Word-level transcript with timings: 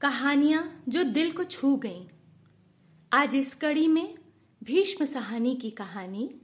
कहानियाँ 0.00 0.84
जो 0.88 1.04
दिल 1.04 1.32
को 1.32 1.44
छू 1.44 1.76
गईं। 1.76 2.04
आज 3.12 3.36
इस 3.36 3.54
कड़ी 3.54 3.88
में 3.88 4.14
भीष्म 4.64 5.04
सहानी 5.04 5.56
की 5.56 5.70
कहानी, 5.70 6.40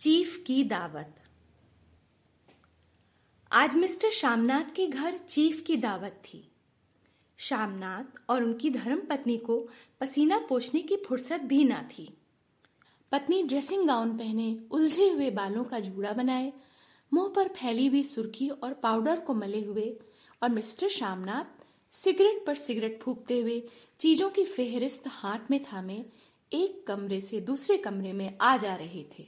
चीफ 0.00 0.44
की 0.46 0.64
दावत। 0.64 1.22
आज 3.52 3.76
मिस्टर 3.76 4.10
शामनाथ 4.10 4.74
के 4.74 4.86
घर 4.86 5.18
चीफ 5.18 5.64
की 5.66 5.76
दावत 5.76 6.22
थी। 6.24 6.50
शामनाथ 7.36 8.30
और 8.30 8.44
उनकी 8.44 8.70
धर्म 8.70 9.00
पत्नी 9.00 9.36
को 9.36 9.68
पसीना 10.00 10.38
पोछने 10.38 10.82
की 10.82 10.96
फुर्सत 10.96 11.40
भी 11.40 11.64
ना 11.64 11.88
थी। 11.98 12.18
पत्नी 13.12 13.42
ड्रेसिंग 13.42 13.86
गाउन 13.86 14.18
पहने 14.18 14.60
उलझे 14.70 15.10
हुए 15.10 15.30
बालों 15.30 15.64
का 15.64 15.80
जूड़ा 15.80 16.12
बनाए, 16.12 16.52
मुँह 17.12 17.32
पर 17.36 17.48
फैली 17.48 17.86
हुई 17.86 18.02
सुर्खी 18.02 18.48
और 18.48 18.74
पाउडर 18.74 19.20
को 19.20 19.34
मले 19.34 19.64
हुए 19.64 20.00
और 20.42 20.48
मिस्टर 20.48 20.88
शामनाथ 20.88 21.63
सिगरेट 21.94 22.44
पर 22.46 22.54
सिगरेट 22.54 22.98
फूकते 23.02 23.40
हुए 23.40 23.62
चीज़ों 24.00 24.28
की 24.30 24.44
फेहरिस्त 24.44 25.02
हाथ 25.06 25.50
में 25.50 25.62
थामे, 25.64 26.04
एक 26.52 26.86
कमरे 26.86 27.20
से 27.20 27.40
दूसरे 27.40 27.76
कमरे 27.76 28.12
में 28.12 28.36
आ 28.40 28.56
जा 28.56 28.74
रहे 28.74 29.04
थे। 29.18 29.26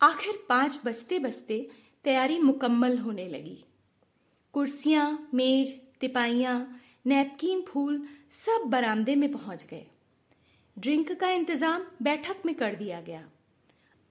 आखिर 0.00 0.38
पाँच 0.48 0.80
बजते 0.84 1.18
बजते 1.18 1.68
तैयारी 2.04 2.38
मुकम्मल 2.38 2.98
होने 2.98 3.28
लगी। 3.28 3.64
कुर्सियाँ, 4.54 5.28
मेज, 5.34 5.80
तिपाइयाँ, 6.00 6.80
नैपकिन 7.06 7.64
फूल 7.68 8.02
सब 8.30 8.64
बरामदे 8.64 9.14
में 9.14 9.32
पहुँच 9.32 9.66
गए। 9.70 9.86
ड्रिंक 10.76 11.12
का 11.12 11.30
इंतज़ाम 11.30 11.86
बैठक 12.02 12.42
में 12.46 12.54
कर 12.54 12.74
दिया 12.74 13.00
गया। 13.00 13.24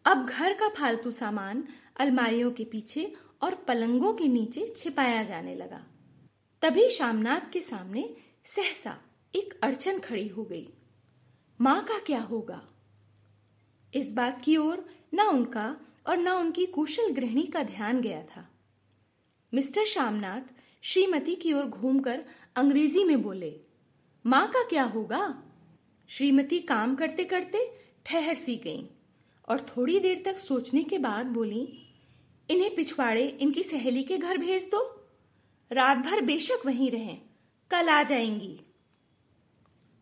अब 0.05 0.25
घर 0.25 0.53
का 0.53 0.70
फालतू 0.70 1.12
सामान 1.12 1.64
अलमारियों 2.00 2.52
के 2.52 2.64
पीछे 2.64 3.12
और 3.41 3.55
पलंगों 3.67 4.14
के 4.14 4.27
नीचे 4.27 4.73
छिपाया 4.77 5.23
जाने 5.23 5.55
लगा। 5.55 5.81
तभी 6.66 6.90
शामनाथ 6.90 7.52
के 7.54 7.62
सामने 7.62 8.16
सहसा 8.46 8.98
एक 9.36 9.59
अड़चन 9.64 10.00
खड़ी 10.00 10.28
हो 10.28 10.44
गई। 10.44 10.67
माँ 11.62 11.84
का 11.84 11.98
क्या 12.00 12.22
होगा? 12.22 12.62
इस 13.94 14.14
बात 14.14 14.42
की 14.42 14.58
ओर 14.58 14.86
न 15.14 15.22
उनका 15.22 15.78
और 16.08 16.17
न 16.17 16.28
उनकी 16.28 16.66
कुशल 16.66 17.12
गृहिणी 17.12 17.44
का 17.44 17.64
ध्यान 17.64 18.02
गया 18.02 18.22
था। 18.22 18.50
मिस्टर 19.54 19.86
शामनाथ 19.86 20.42
श्रीमती 20.81 21.36
की 21.36 21.54
ओर 21.54 21.66
घूमकर 21.66 22.26
अंग्रेज़ी 22.56 23.04
में 23.04 23.22
बोले, 23.22 23.61
माँ 24.26 24.48
का 24.48 24.64
क्या 24.64 24.84
होगा? 24.84 25.44
श्रीमती 26.09 26.59
काम 26.59 26.95
करते 26.95 27.23
करते 27.23 27.80
ठहर 28.06 28.36
सी 28.36 28.56
गईं 28.56 28.84
और 29.50 29.61
थोड़ी 29.61 30.00
देर 30.00 30.22
तक 30.26 30.39
सोचने 30.39 30.84
के 30.84 30.98
बाद 30.98 31.26
बोली, 31.26 31.94
इन्हें 32.50 32.76
पिछवाड़े 32.76 33.28
इनकी 33.28 33.64
सहेली 33.64 34.04
के 34.04 34.17
घर 34.17 34.38
भेज 34.38 34.70
दो। 34.72 34.92
रात 35.71 35.97
भर 35.97 36.21
बेशक 36.21 36.66
वहीं 36.66 36.91
रहें, 36.91 37.21
कल 37.71 37.89
आ 37.89 38.03
जाएँगी। 38.03 38.59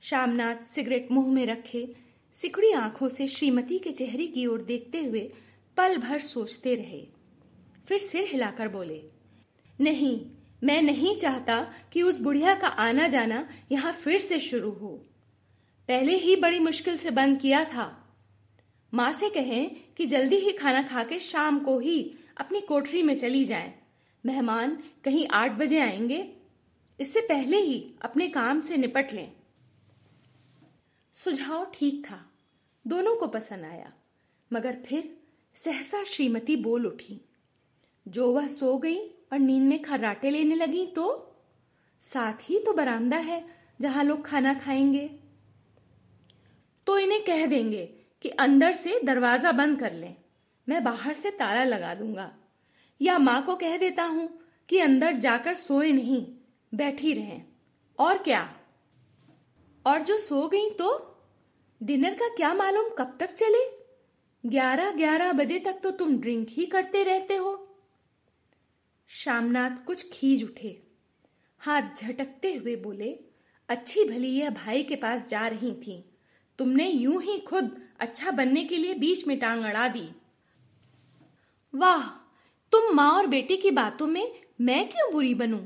शामनाथ 0.02 0.56
सिगरेट 0.56 1.12
मुँह 1.12 1.34
में 1.34 1.46
रखे, 1.46 1.96
सिकड़ी 2.34 2.72
आँखों 2.72 3.08
से 3.08 3.28
श्रीमती 3.28 3.80
के 3.80 3.92
चेहरे 3.92 4.28
की 4.28 4.46
ओर 4.46 4.62
देखते 4.62 5.04
हुए 5.04 5.32
पल 5.78 5.98
भर 5.98 6.20
सोचते 6.20 6.76
रहे। 6.76 7.08
फिर 7.88 7.98
सिर 7.98 8.28
हिलाकर 8.28 8.68
बोले, 8.68 9.04
नहीं, 9.82 10.26
मैं 10.64 10.82
नहीं 10.82 11.16
चाहता 11.18 11.74
कि 11.92 12.02
उस 12.02 12.20
बुढ़िया 12.20 12.56
का 12.56 12.68
आना 12.68 13.08
जाना 13.08 13.50
यहाँ 13.72 13.92
फिर 13.92 14.20
से 14.20 14.40
शुरू 14.40 14.72
हो। 14.72 15.06
पहले 15.88 16.16
ही 16.16 16.36
बड़ी 16.36 16.60
मुश्किल 16.60 16.98
से 16.98 17.12
बंद 17.12 17.40
किया 17.40 17.64
था। 17.66 18.16
माँ 18.94 19.14
से 19.14 19.30
कहें 19.30 19.76
कि 19.98 20.06
जल्दी 20.06 20.36
ही 20.36 20.52
खाना 20.52 20.84
खाके 20.84 21.20
शाम 21.20 21.60
को 21.60 21.80
ही 21.80 22.16
अपनी 22.38 22.62
कोठरी 22.62 23.04
में 23.04 23.18
चली 23.18 23.46
जाएँ। 23.46 23.83
मेहमान 24.24 24.78
कहीं 25.04 25.28
आठ 25.28 25.52
बजे 25.52 25.80
आएँगे, 25.80 26.26
इससे 27.00 27.22
पहले 27.22 27.58
ही 27.58 27.94
अपने 28.02 28.28
काम 28.28 28.62
से 28.62 28.78
निपट 28.78 29.14
लें। 29.14 29.32
सुझाव 31.14 31.66
ठीक 31.74 32.06
था, 32.06 32.20
दोनों 32.86 33.16
को 33.16 33.28
पसंद 33.28 33.66
आया, 33.66 33.92
मगर 34.52 34.78
फिर 34.86 35.18
सहसा 35.56 36.04
श्रीमती 36.04 36.56
बोल 36.56 36.88
उठी। 36.88 37.20
जो 38.06 38.32
वह 38.32 38.48
सो 38.48 38.78
गई 38.78 38.98
और 38.98 39.40
नींद 39.40 39.64
में 39.64 39.82
खर्राटे 39.82 40.30
लेने 40.30 40.56
लगी 40.56 40.86
तो? 40.86 41.30
साथ 42.02 42.50
ही 42.50 42.60
तो 42.60 42.74
बरामदा 42.74 43.18
है 43.18 43.44
जहाँ 43.82 44.04
लोग 44.04 44.26
खाना 44.26 44.54
खाएँगे। 44.54 45.10
तो 46.88 46.98
इन्हें 47.00 47.24
कह 47.24 47.46
देंगे 47.46 47.86
कि 48.22 48.30
अंदर 48.30 48.74
से 48.74 49.00
दरवाज़ा 49.04 49.52
बंद 49.52 49.80
कर 49.80 49.94
लें, 49.94 50.16
मैं 50.68 50.84
बाहर 50.84 51.14
से 51.14 51.32
ताला 51.32 51.64
लगा 51.64 51.94
दूँगा। 51.96 52.32
या 53.02 53.18
माँ 53.18 53.46
को 53.46 53.56
कह 53.56 53.78
देता 53.78 54.04
हूँ 54.04 54.40
कि 54.70 54.80
अंदर 54.80 55.14
जाकर 55.14 55.54
सोए 55.54 55.92
नहीं, 55.92 56.28
बैठी 56.76 57.14
रहें। 57.14 57.46
और 58.00 58.18
क्या? 58.18 58.54
और 59.86 60.02
जो 60.02 60.18
सो 60.18 60.48
गई 60.48 60.70
तो? 60.70 61.10
डिनर 61.84 62.14
का 62.14 62.28
क्या 62.28 62.54
मालूम 62.54 62.90
कब 62.90 63.18
तक 63.20 63.34
चले? 63.34 63.84
ग्यारह 64.46 64.92
ग्यारह 64.92 65.34
बजे 65.34 65.60
तक 65.60 65.80
तो 65.84 65.92
तुम 65.92 66.18
ड्रिंक 66.18 66.48
ही 66.50 66.66
करते 66.66 67.04
रहते 67.04 67.36
हो। 67.36 67.78
शामनाथ 69.08 69.86
कुछ 69.86 70.10
खींच 70.14 70.44
उठे। 70.44 70.84
हाथ 71.60 71.82
झटकते 71.98 72.54
हुए 72.54 72.76
बोले, 72.76 73.20
अच्छी 73.70 74.04
भली 74.04 74.30
यह 74.30 74.50
भाई 74.50 74.84
के 74.84 74.96
पास 74.96 75.30
जा 75.30 75.48
रही 75.48 75.74
थी। 75.74 76.18
तुमने 76.60 76.90
यूँ 76.90 77.22
ही 77.22 77.40
खुद 77.40 77.82
अच्छा 78.00 78.32
बनने 78.32 78.64
के 78.64 78.78
लिए 78.78 78.94
बीच 78.94 79.28
में 79.28 79.40
टांग 79.40 79.64
अड़ा 79.64 79.88
दी। 79.88 80.10
वाह! 81.76 82.23
तुम 82.74 82.96
माँ 82.96 83.12
और 83.12 83.28
बेटी 83.28 83.58
की 83.58 83.72
बातों 83.72 84.08
में 84.08 84.42
मैं 84.62 84.90
क्यों 84.90 85.12
बुरी 85.12 85.34
बनूं? 85.34 85.66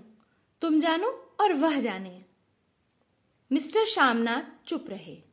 तुम 0.62 0.80
जानो 0.80 1.36
और 1.42 1.54
वह 1.54 1.80
जाने। 1.80 2.26
मिस्टर 3.52 3.86
शामनाथ 3.86 4.68
चुप 4.68 4.86
रहे। 4.90 5.24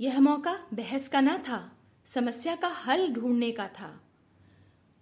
यह 0.00 0.20
मौका 0.20 0.66
बहस 0.74 1.08
का 1.08 1.20
न 1.20 1.38
था, 1.38 1.78
समस्या 2.04 2.56
का 2.56 2.68
हल 2.68 3.08
ढूँढने 3.08 3.52
का 3.52 3.68
था। 3.68 4.08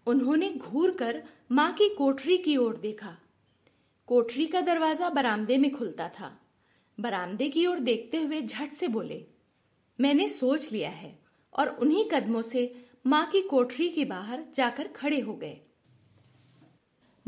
उन्होंने 0.06 0.50
घूर 0.50 0.90
कर 0.90 1.22
माँ 1.52 1.72
की 1.72 1.88
कोठरी 1.88 2.38
की 2.38 2.56
ओर 2.56 2.76
देखा। 2.76 3.16
कोठरी 4.06 4.46
का 4.46 4.60
दरवाज़ा 4.60 5.10
बरामदे 5.10 5.58
में 5.58 5.70
खुलता 5.70 6.08
था। 6.08 6.40
बरामदे 7.00 7.48
की 7.48 7.66
ओर 7.66 7.78
देखते 7.78 8.22
हुए 8.22 8.42
झट 8.42 8.72
से 8.72 8.88
बोले, 8.88 9.26
मैंने 10.00 10.28
सोच 10.28 10.72
लिया 10.72 10.90
है। 10.90 11.18
और 11.52 11.68
उन्हीं 11.68 12.08
कदमों 12.10 12.42
से 12.42 12.84
माँ 13.06 13.26
की 13.26 13.42
कोठरी 13.42 13.88
के 13.88 14.04
बाहर 14.04 14.44
जाकर 14.54 14.88
खड़े 14.88 15.20
हो 15.20 15.34
गए। 15.34 15.60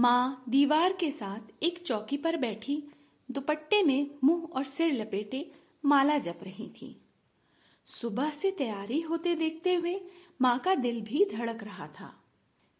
माँ 0.00 0.44
दीवार 0.48 0.92
के 0.92 1.10
साथ 1.10 1.40
एक 1.62 1.78
चौकी 1.78 2.16
पर 2.16 2.36
बैठी, 2.36 2.84
दुपट्टे 3.30 3.82
में 3.82 4.10
मुँह 4.24 4.44
और 4.44 4.64
सिर 4.64 4.92
लपेटे 4.92 5.52
माला 5.84 6.18
जप 6.18 6.38
रही 6.42 6.68
थी। 6.68 7.00
सुबह 7.86 8.30
से 8.30 8.50
तैयारी 8.50 9.00
होते 9.00 9.34
देखते 9.34 9.74
हुए 9.74 10.00
माँ 10.42 10.58
का 10.58 10.74
दिल 10.74 11.00
भी 11.00 11.24
धड़क 11.24 11.64
रहा 11.64 11.86
था। 11.86 12.24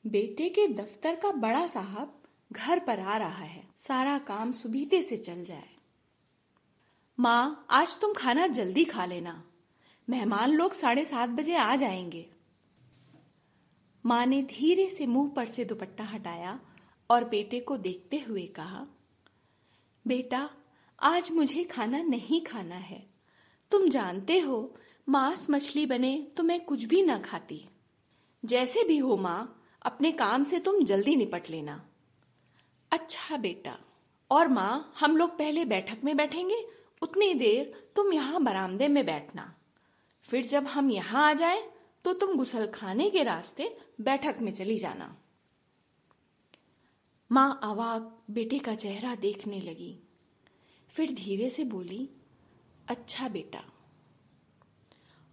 बेटे 0.07 0.49
के 0.49 0.69
दफ्तर 0.69 1.15
का 1.15 1.31
बड़ा 1.31 1.67
साहब 1.67 2.23
घर 2.53 2.79
पर 2.79 3.01
आ 3.01 3.17
रहा 3.17 3.45
है। 3.45 3.69
सारा 3.77 4.19
काम 4.19 4.53
सुबीते 4.53 5.03
से 5.03 5.17
चल 5.17 5.45
जाए। 5.45 5.69
माँ, 7.21 7.67
आज 7.71 8.01
तुम 8.01 8.13
खाना 8.13 8.47
जल्दी 8.47 8.85
खा 8.85 9.05
लेना। 9.05 9.45
मेहमान 10.11 10.51
लोग 10.51 10.73
साढ़े 10.73 11.05
सात 11.05 11.29
बजे 11.29 11.57
आ 11.57 11.77
जाएँगे। 11.77 12.31
माँ 14.07 14.27
ने 14.27 14.43
धीरे 14.43 14.89
से 14.89 15.07
मुँह 15.07 15.29
पर 15.29 15.47
से 15.47 15.65
दुपट्टा 15.65 16.05
हटाया 16.05 16.61
और 17.11 17.25
बेटे 17.25 17.61
को 17.61 17.77
देखते 17.77 18.19
हुए 18.19 18.47
कहा, 18.57 18.87
बेटा, 20.05 20.49
आज 20.99 21.31
मुझे 21.31 21.65
खाना 21.65 22.03
नहीं 22.03 22.41
खाना 22.45 22.75
है। 22.75 23.05
तुम 23.73 23.89
जानते 23.89 24.39
हो, 24.39 24.75
मांस 25.09 25.47
मछली 25.51 25.87
बने 25.87 26.17
तो 26.37 26.43
मैं 26.43 26.61
कुछ 26.65 26.85
भी 26.85 27.03
ना 27.03 27.19
खाती। 27.19 27.65
जैसे 28.43 28.85
भी 28.85 28.99
हो 28.99 29.17
माँ, 29.17 29.61
अपने 29.83 30.13
काम 30.13 30.45
से 30.45 30.59
तुम 30.59 30.83
जल्दी 30.85 31.17
निपट 31.17 31.51
लेना। 31.51 31.81
अच्छा 32.93 33.37
बेटा, 33.37 33.79
और 34.31 34.49
माँ, 34.49 34.95
हम 35.01 35.17
लोग 35.17 35.37
पहले 35.39 35.65
बैठक 35.65 36.05
में 36.05 36.17
बैठेंगे, 36.17 36.65
उतनी 37.03 37.33
देर 37.35 37.73
तुम 37.97 38.13
यहाँ 38.13 38.43
बरामदे 38.43 38.89
में 38.89 39.05
बैठना। 39.07 39.53
फिर 40.29 40.47
जब 40.47 40.67
हम 40.67 40.91
यहाँ 40.91 41.29
आ 41.31 41.33
जाए 41.33 41.63
तो 42.05 42.13
तुम 42.13 42.37
गुसल 42.37 42.67
खाने 42.67 43.09
के 43.11 43.23
रास्ते 43.23 43.77
बैठक 44.01 44.39
में 44.41 44.53
चली 44.53 44.77
जाना। 44.77 45.15
माँ 47.35 47.61
अवाक 47.63 48.23
बेटे 48.31 48.59
का 48.59 48.75
चेहरा 48.75 49.15
देखने 49.15 49.61
लगी। 49.61 49.99
फिर 50.89 51.13
धीरे 51.13 51.51
से 51.51 51.65
बोली 51.65 52.11
अच्छा 52.89 53.29
बेटा। 53.29 53.65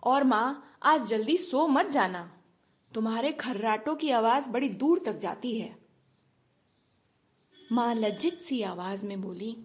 और 0.03 0.23
माँ, 0.23 0.77
आज 0.83 1.07
जल्दी 1.07 1.37
सो 1.37 1.67
मत 1.67 1.85
जाना। 1.85 2.37
तुम्हारे 2.93 3.31
खर्राटों 3.31 3.95
की 3.95 4.09
आवाज़ 4.09 4.49
बड़ी 4.49 4.69
दूर 4.69 4.99
तक 5.05 5.17
जाती 5.17 5.59
है। 5.59 5.77
माँ 7.71 7.95
लज्जित 7.95 8.41
सी 8.41 8.61
आवाज़ 8.61 9.05
में 9.05 9.21
बोली, 9.21 9.57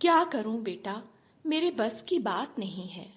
क्या 0.00 0.24
करूँ 0.24 0.62
बेटा, 0.62 1.02
मेरे 1.46 1.70
बस 1.70 2.02
की 2.02 2.18
बात 2.18 2.58
नहीं 2.58 2.88
है। 2.88 3.12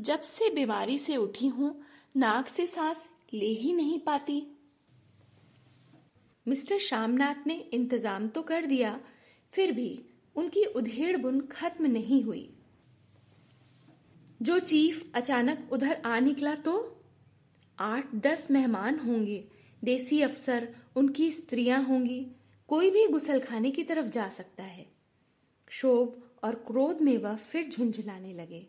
जब 0.00 0.20
से 0.20 0.50
बीमारी 0.50 0.98
से 0.98 1.16
उठी 1.16 1.48
हूँ, 1.48 1.82
नाक 2.16 2.48
से 2.48 2.66
सांस 2.66 3.10
ले 3.32 3.46
ही 3.46 3.72
नहीं 3.72 3.98
पाती। 3.98 4.46
मिस्टर 6.46 6.78
श्यामनाथ 6.78 7.46
ने 7.46 7.54
इंतज़ाम 7.54 8.28
तो 8.28 8.42
कर 8.42 8.66
दिया, 8.66 9.00
फिर 9.52 9.72
भी 9.72 10.04
उनकी 10.36 10.64
उधेड़ 10.64 11.16
बुन 11.16 11.40
खत्म 11.40 11.86
नहीं 11.86 12.22
हुई। 12.22 12.48
जो 14.42 14.58
चीफ 14.58 15.10
अचानक 15.14 15.68
उधर 15.72 16.02
आ 16.06 16.18
निकला 16.20 16.54
तो? 16.54 16.74
आठ, 17.78 18.14
दस 18.14 18.50
मेहमान 18.50 18.98
होंगे, 18.98 19.44
देसी 19.82 20.20
अफसर, 20.22 20.68
उनकी 20.96 21.30
स्त्रियाँ 21.30 21.82
होंगी, 21.82 22.26
कोई 22.68 22.90
भी 22.90 23.06
गुसलखाने 23.08 23.70
की 23.70 23.82
तरफ़ 23.82 24.06
जा 24.06 24.28
सकता 24.28 24.62
है। 24.62 24.86
क्षोभ 25.66 26.22
और 26.44 26.54
क्रोध 26.66 27.00
में 27.00 27.16
वह 27.18 27.36
फिर 27.36 27.68
झुंझुलाने 27.68 28.32
लगे। 28.32 28.66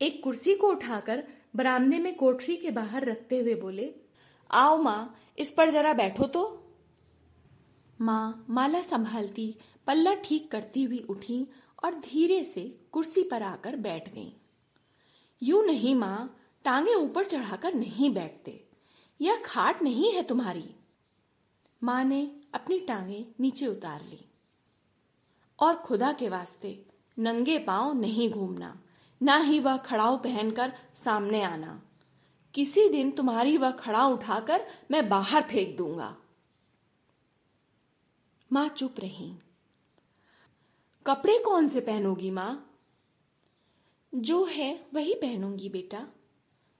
एक 0.00 0.22
कुर्सी 0.22 0.54
को 0.54 0.68
उठाकर 0.68 1.22
बरामदे 1.56 1.98
में 1.98 2.14
कोठरी 2.14 2.56
के 2.56 2.70
बाहर 2.70 3.04
रखते 3.04 3.38
हुए 3.38 3.54
बोले, 3.54 3.90
आओ 4.50 4.82
माँ, 4.82 5.16
इस 5.38 5.50
पर 5.50 5.70
जरा 5.70 5.92
बैठो 5.92 6.26
तो। 6.26 6.42
माँ 8.00 8.46
माला 8.50 8.82
संभालती 8.82 9.56
पल्ला 9.86 10.14
ठीक 10.14 10.50
करती 10.52 10.84
हुई 10.84 11.06
उठी 11.10 11.46
और 11.84 11.94
धीरे 11.94 12.44
से 12.44 12.80
कुर्सी 12.92 13.22
पर 13.22 13.42
आकर 13.42 13.76
बैठ 13.76 14.14
गईं। 14.14 14.30
यू 15.42 15.62
नहीं 15.62 15.94
माँ, 15.94 16.36
टांगे 16.64 16.94
ऊपर 16.94 17.26
चढ़ाकर 17.26 17.74
नहीं 17.74 18.14
बैठते। 18.14 18.68
यह 19.20 19.42
खाट 19.44 19.82
नहीं 19.82 20.12
है 20.12 20.22
तुम्हारी। 20.22 20.74
माँ 21.82 22.04
ने 22.04 22.40
अपनी 22.54 22.80
टांगे 22.80 23.26
नीचे 23.40 23.66
उतार 23.66 24.02
ली। 24.02 24.24
और 25.60 25.76
खुदा 25.76 26.12
के 26.12 26.28
वास्ते 26.28 26.86
नंगे 27.18 27.58
पाँव 27.58 28.00
नहीं 28.00 28.30
घूमना, 28.30 28.82
ना 29.22 29.38
ही 29.38 29.60
वह 29.60 29.76
खड़ाऊ 29.76 30.16
पहनकर 30.16 30.72
सामने 30.94 31.42
आना। 31.42 31.82
किसी 32.54 32.88
दिन 32.88 33.10
तुम्हारी 33.10 33.56
वह 33.56 33.70
खड़ा 33.70 34.06
उठाकर 34.06 34.66
मैं 34.90 35.08
बाहर 35.08 35.42
फेंक 35.42 35.76
दूँगा। 35.78 36.16
माँ 38.52 38.68
चुप 38.68 38.94
रही। 38.98 39.34
कपड़े 41.06 41.38
कौन 41.38 41.68
से 41.68 41.80
पहनोगी 41.80 42.30
माँ? 42.30 42.80
जो 44.14 44.44
है 44.44 44.86
वही 44.94 45.14
पहनूँगी 45.14 45.68
बेटा। 45.68 46.08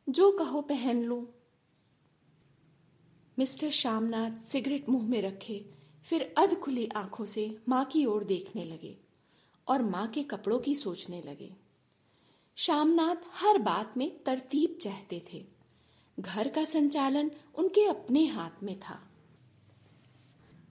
जो 0.08 0.32
कहो 0.32 0.60
पहन 0.60 1.02
लू। 1.02 1.28
मिस्टर 3.38 3.70
श्यामनाथ 3.70 4.40
सिगरेट 4.40 4.88
मुँह 4.88 5.08
में 5.08 5.22
रखे, 5.22 5.66
फिर 6.04 6.34
अध 6.38 6.60
खुली 6.60 6.88
आँखों 6.96 7.24
से 7.24 7.58
माँ 7.68 7.84
की 7.84 8.04
ओर 8.04 8.24
देखने 8.24 8.64
लगे 8.64 8.98
और 9.68 9.82
माँ 9.82 10.08
के 10.08 10.22
कपड़ों 10.22 10.60
की 10.60 10.74
सोचने 10.74 11.22
लगे। 11.22 11.56
श्यामनाथ 12.56 13.16
हर 13.26 13.58
बात 13.58 13.94
में 13.96 14.22
तरतीब 14.22 14.78
चाहते 14.82 15.24
थे। 15.32 15.46
घर 16.20 16.48
का 16.48 16.64
संचालन 16.64 17.30
उनके 17.54 17.86
अपने 17.86 18.26
हाथ 18.26 18.62
में 18.62 18.80
था। 18.80 19.09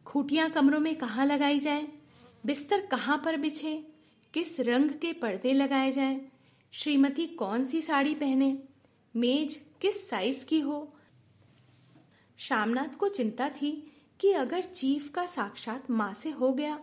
खूटियाँ 0.10 0.50
कमरों 0.50 0.80
में 0.80 0.96
कहाँ 0.96 1.26
लगाई 1.26 1.60
जाए? 1.60 1.88
बिस्तर 2.44 2.86
कहाँ 2.86 3.18
पर 3.26 3.36
बिछे? 3.38 3.74
किस 4.34 4.60
रंग 4.60 4.92
के 4.92 5.12
पर्दे 5.14 5.54
लगाए 5.54 5.92
जाए? 5.92 6.20
श्रीमती 6.74 7.26
कौन 7.28 7.66
सी 7.66 7.82
साड़ी 7.82 8.16
पहने? 8.16 8.58
मेज 9.16 9.56
किस 9.82 10.10
साइज़ 10.10 10.46
की 10.46 10.60
हो? 10.60 10.90
श्यामनाथ 12.40 12.96
को 12.98 13.10
चिंता 13.10 13.50
थी 13.50 13.72
कि 14.20 14.32
अगर 14.32 14.62
चीफ 14.62 15.12
का 15.14 15.26
साक्षात 15.26 15.92
माँ 15.92 16.14
से 16.14 16.30
हो 16.32 16.52
गया 16.54 16.80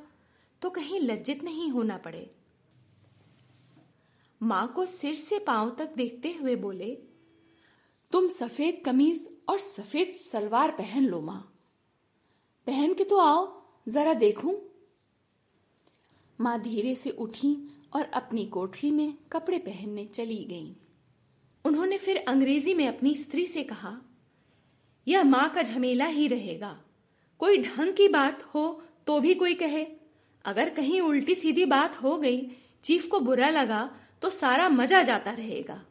तो 0.62 0.70
कहीं 0.70 1.00
लज्जित 1.00 1.44
नहीं 1.44 1.68
होना 1.70 1.96
पड़े। 1.96 2.30
माँ 4.40 4.66
को 4.68 4.84
सिर 4.84 5.14
से 5.14 5.38
पाँव 5.38 5.74
तक 5.78 5.94
देखते 5.96 6.32
हुए 6.32 6.56
बोले, 6.56 6.94
तुम 8.12 8.28
सफ़ेद 8.28 8.82
कमीज 8.86 9.28
और 9.48 9.58
सफ़ेद 9.58 10.14
सलवार 10.14 10.70
पहन 10.70 11.04
लो 11.04 11.20
माँ। 11.20 11.52
पहन 12.66 12.94
के 12.94 13.04
तो 13.04 13.18
आओ, 13.18 13.46
जरा 13.86 14.12
देखूँ। 14.14 14.54
माँ 16.38 16.60
धीरे 16.62 16.94
से 16.94 17.10
उठी 17.10 17.56
और 17.92 18.10
अपनी 18.14 18.44
कोठरी 18.46 18.90
में 18.90 19.14
कपड़े 19.32 19.58
पहनने 19.58 20.04
चली 20.06 20.42
गईं। 20.44 20.74
उन्होंने 21.64 21.98
फिर 21.98 22.16
अंग्रेज़ी 22.28 22.74
में 22.74 22.86
अपनी 22.88 23.14
स्त्री 23.14 23.46
से 23.46 23.62
कहा, 23.64 23.96
यह 25.06 25.24
माँ 25.24 25.48
का 25.48 25.62
झमेला 25.62 26.06
ही 26.06 26.26
रहेगा। 26.28 26.76
कोई 27.40 27.62
ढंग 27.62 27.94
की 27.94 28.08
बात 28.08 28.42
हो 28.44 28.82
तो 29.06 29.18
भी 29.20 29.34
कोई 29.34 29.54
कहे। 29.54 29.86
अगर 30.44 30.70
कहीं 30.70 31.00
उल्टी 31.00 31.34
सीधी 31.34 31.64
बात 31.66 32.02
हो 32.02 32.16
गई, 32.18 32.40
चीफ 32.84 33.08
को 33.10 33.20
बुरा 33.20 33.48
लगा 33.50 33.88
तो 34.22 34.30
सारा 34.30 34.68
मज़ा 34.68 35.02
जाता 35.02 35.30
रहेगा। 35.32 35.82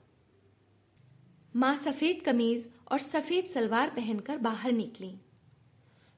माँ 1.55 1.75
सफ़ेद 1.77 2.21
कमीज 2.21 2.69
और 2.91 2.99
सफ़ेद 3.01 3.45
सलवार 3.45 3.89
पहनकर 3.89 4.37
बाहर 4.39 4.71
निकली। 4.73 5.13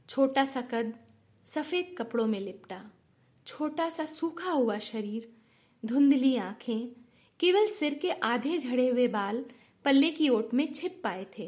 छोटा 0.10 0.46
सा 0.46 0.62
कद 0.62 0.94
सफ़ेद 1.46 1.96
कपड़ों 1.98 2.26
में 2.28 2.40
लिपटा। 2.40 2.82
छोटा 3.48 3.90
सा 3.90 4.06
सूखा 4.06 4.52
हुआ 4.52 4.78
शरीर, 4.80 5.30
धुंधली 5.84 6.36
आँखें, 6.38 6.88
केवल 7.40 7.68
सिर 7.68 7.94
के 7.94 8.12
आधे 8.12 8.58
झड़े 8.58 8.88
हुए 8.90 9.08
बाल 9.08 9.44
पल्ले 9.86 10.12
की 10.12 10.30
ओट 10.30 10.54
में 10.54 10.72
छिप 10.74 11.00
पाए 11.04 11.26
थे। 11.38 11.48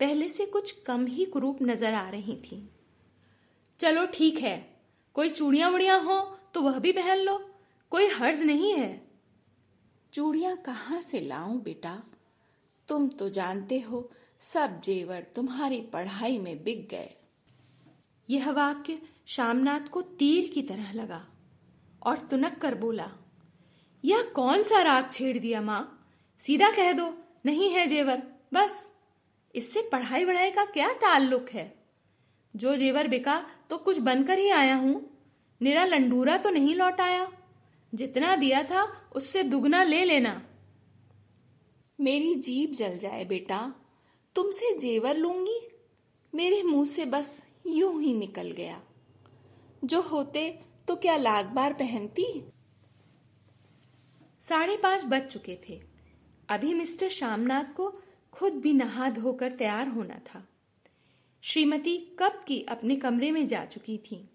पहले 0.00 0.28
से 0.28 0.46
कुछ 0.46 0.70
कम 0.80 1.06
ही 1.06 1.24
कुरूप 1.24 1.58
नज़र 1.62 1.94
आ 1.94 2.08
रही 2.10 2.36
थी। 2.36 2.62
चलो 3.80 4.06
ठीक 4.06 4.38
है, 4.38 4.56
कोई 5.14 5.28
चूड़ियाँ 5.28 5.70
वुड़ियाँ 5.70 6.00
हो 6.00 6.20
तो 6.54 6.62
वह 6.62 6.78
भी 6.78 6.92
पहन 6.92 7.18
लो, 7.18 7.38
कोई 7.92 8.06
हर्ज 8.08 8.42
नहीं 8.42 8.72
है। 8.74 8.90
चूड़ियाँ 10.12 10.56
कहाँ 10.56 11.00
से 11.02 11.20
लाऊं 11.20 11.58
बेटा? 11.58 12.02
तुम 12.88 13.08
तो 13.08 13.28
जानते 13.28 13.80
हो, 13.80 14.10
सब 14.40 14.80
जेवर 14.80 15.26
तुम्हारी 15.36 15.80
पढ़ाई 15.82 16.38
में 16.38 16.62
बिक 16.64 16.88
गए। 16.88 17.14
यह 18.28 18.50
वाक्य 18.50 18.98
श्यामनाथ 19.26 19.88
को 19.88 20.02
तीर 20.02 20.50
की 20.54 20.62
तरह 20.62 20.92
लगा 20.92 21.24
और 22.02 22.18
तुनक 22.18 22.58
कर 22.58 22.74
बोला, 22.74 23.10
यह 24.04 24.22
कौन 24.34 24.62
सा 24.62 24.82
राग 24.82 25.10
छेड़ 25.12 25.38
दिया 25.38 25.60
माँ? 25.60 26.10
सीधा 26.40 26.70
कह 26.70 26.92
दो, 26.92 27.12
नहीं 27.46 27.70
है 27.70 27.86
जेवर, 27.86 28.22
बस। 28.54 28.96
इससे 29.54 29.88
पढ़ाई 29.92 30.24
वढ़ाई 30.24 30.50
का 30.50 30.64
क्या 30.64 30.92
ताल्लुक 30.92 31.48
है? 31.50 31.74
जो 32.54 32.76
जेवर 32.76 33.08
बिका 33.08 33.40
तो 33.70 33.78
कुछ 33.78 33.98
बनकर 33.98 34.38
ही 34.38 34.48
आया 34.50 34.74
हूँ। 34.74 35.00
निरा 35.60 35.84
लंडूरा 35.84 36.36
तो 36.36 36.50
नहीं 36.50 36.74
लौट 36.74 37.00
आया। 37.00 37.30
जितना 37.92 38.36
दिया 38.36 38.62
था 38.62 39.10
उससे 39.16 39.42
दुगना 39.42 39.82
ले 39.82 40.04
लेना। 40.04 40.42
मेरी 41.98 42.34
जीप 42.34 42.72
जल 42.72 42.98
जाए 42.98 43.24
बेटा, 43.24 43.74
तुमसे 44.36 44.78
जेवर 44.78 45.16
लूँगी 45.16 45.60
मेरे 46.34 46.62
मुँह 46.62 46.84
से 46.84 47.04
बस 47.04 47.54
यूँ 47.66 48.02
ही 48.02 48.14
निकल 48.14 48.50
गया। 48.50 48.80
जो 49.84 50.00
होते 50.00 50.60
तो 50.88 50.96
क्या 50.96 51.16
लाग 51.16 51.46
बार 51.46 51.72
पहनती? 51.72 52.44
साढ़े 54.40 54.76
पाँच 54.76 55.04
बज 55.04 55.26
चुके 55.26 55.58
थे। 55.68 55.80
अभी 56.48 56.74
मिस्टर 56.74 57.08
श्यामनाथ 57.08 57.64
को 57.76 58.02
खुद 58.32 58.52
भी 58.52 58.72
नहा 58.72 59.10
धोकर 59.10 59.52
तैयार 59.52 59.88
होना 59.88 60.14
था। 60.14 60.48
श्रीमती 61.42 62.16
कब 62.18 62.44
की 62.48 62.62
अपने 62.62 62.96
कमरे 62.96 63.30
में 63.30 63.46
जा 63.46 63.64
चुकी 63.64 63.98
थी। 63.98 64.30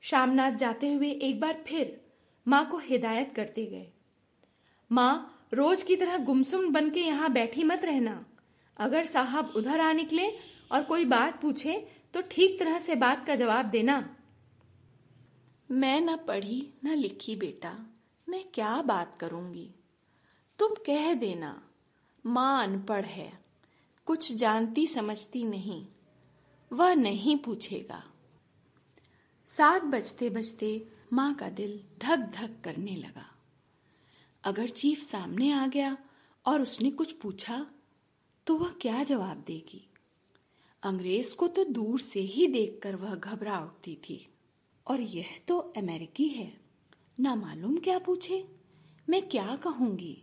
श्यामनाथ 0.00 0.52
जाते 0.52 0.92
हुए 0.92 1.10
एक 1.10 1.40
बार 1.40 1.64
फिर 1.66 2.00
माँ 2.48 2.70
को 2.70 2.78
हिदायत 2.78 3.32
करते 3.36 3.66
गए। 3.66 3.86
माँ, 4.92 5.46
रोज 5.54 5.82
की 5.82 5.96
तरह 5.96 6.16
गुमसुम 6.16 6.72
बन 6.72 6.90
के 6.90 7.00
यहाँ 7.00 7.32
बैठी 7.32 7.64
मत 7.64 7.84
रहना। 7.84 8.26
अगर 8.76 9.04
साहब 9.04 9.52
उधर 9.56 9.80
आ 9.80 9.92
निकले 9.92 10.57
और 10.70 10.82
कोई 10.82 11.04
बात 11.04 11.40
पूछे 11.42 11.76
तो 12.14 12.20
ठीक 12.30 12.58
तरह 12.58 12.78
से 12.78 12.94
बात 12.94 13.26
का 13.26 13.34
जवाब 13.34 13.66
देना। 13.66 13.98
मैं 15.68 16.00
न 16.00 16.16
पढ़ी, 16.18 16.72
न 16.84 16.94
लिखी 16.94 17.36
बेटा, 17.36 17.76
मैं 18.28 18.44
क्या 18.54 18.80
बात 18.82 19.16
करूँगी? 19.20 19.70
तुम 20.58 20.74
कह 20.86 21.12
देना 21.14 21.60
माँ 22.24 22.62
अनपढ़ 22.62 23.04
है, 23.04 23.32
कुछ 24.06 24.32
जानती 24.32 24.86
समझती 24.86 25.44
नहीं, 25.44 25.86
वह 26.70 26.94
नहीं 26.94 27.36
पूछेगा। 27.36 28.02
सात 29.48 29.84
बजते 29.84 30.30
बजते 30.30 30.70
माँ 31.12 31.34
का 31.34 31.48
दिल 31.50 31.80
धक 32.02 32.30
धक 32.34 32.60
करने 32.64 32.96
लगा। 32.96 33.26
अगर 34.44 34.68
चीफ 34.68 35.00
सामने 35.00 35.50
आ 35.52 35.66
गया 35.66 35.96
और 36.44 36.62
उसने 36.62 36.90
कुछ 36.90 37.12
पूछा 37.12 37.66
तो 38.46 38.56
वह 38.56 38.72
क्या 38.80 39.02
जवाब 39.04 39.44
देगी? 39.46 39.87
अंग्रेज़ 40.82 41.34
को 41.34 41.48
तो 41.48 41.64
दूर 41.64 42.00
से 42.00 42.20
ही 42.20 42.46
देखकर 42.46 42.96
वह 42.96 43.14
घबरा 43.14 43.60
उठती 43.60 43.96
थी। 43.96 44.28
और 44.86 45.00
यह 45.00 45.26
तो 45.48 45.58
अमेरिकी 45.58 46.28
है। 46.28 46.60
ना 47.20 47.34
मालूम 47.34 47.78
क्या 47.78 47.98
पूछे? 47.98 48.48
मैं 49.08 49.28
क्या 49.28 49.56
कहूँगी? 49.56 50.22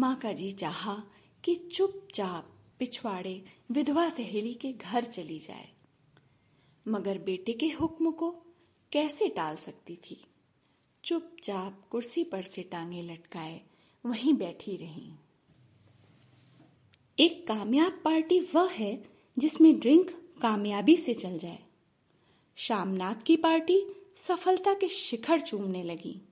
माँ 0.00 0.16
का 0.16 0.32
जी 0.32 0.52
चाहा 0.52 1.04
कि 1.44 1.54
चुपचाप 1.54 2.54
पिछवाड़े 2.78 3.44
विधवा 3.70 4.10
सहेली 4.10 4.54
के 4.54 4.72
घर 4.72 5.04
चली 5.04 5.38
जाए। 5.38 5.68
मगर 6.88 7.18
बेटे 7.18 7.52
के 7.52 7.68
हुक्म 7.68 8.10
को 8.10 8.30
कैसे 8.92 9.28
टाल 9.28 9.56
सकती 9.56 9.96
थी? 9.96 10.24
चुपचाप 11.04 11.88
कुर्सी 11.90 12.24
पर 12.24 12.42
से 12.42 12.62
टांगे 12.62 13.02
लटकाए 13.02 13.60
वहीं 14.06 14.34
बैठी 14.34 14.76
रही। 14.76 15.12
एक 17.20 17.46
कामयाब 17.46 18.00
पार्टी 18.04 18.38
वह 18.54 18.70
है 18.70 19.04
जिसमें 19.36 19.78
ड्रिंक 19.80 20.10
कामयाबी 20.42 20.96
से 20.96 21.14
चल 21.14 21.38
जाए। 21.38 21.58
शामनाथ 22.56 23.14
की 23.14 23.36
पार्टी 23.36 23.76
सफलता 24.16 24.74
के 24.74 24.88
शिखर 24.88 25.40
चूमने 25.40 25.82
लगी। 25.82 26.22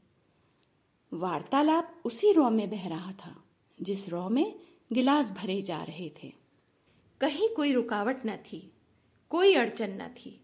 वार्तालाप 1.12 2.02
उसी 2.04 2.32
रॉ 2.32 2.50
में 2.50 2.70
बह 2.70 2.88
रहा 2.88 3.12
था, 3.12 3.34
जिस 3.78 4.08
रॉ 4.08 4.28
में 4.28 4.54
गिलास 4.92 5.32
भरे 5.32 5.60
जा 5.62 5.82
रहे 5.82 6.10
थे। 6.22 6.32
कहीं 7.20 7.48
कोई 7.48 7.72
रुकावट 7.72 8.26
न 8.26 8.36
थी, 8.36 8.72
कोई 9.30 9.54
अड़चन 9.54 9.98
न 10.02 10.08
थी। 10.08 10.40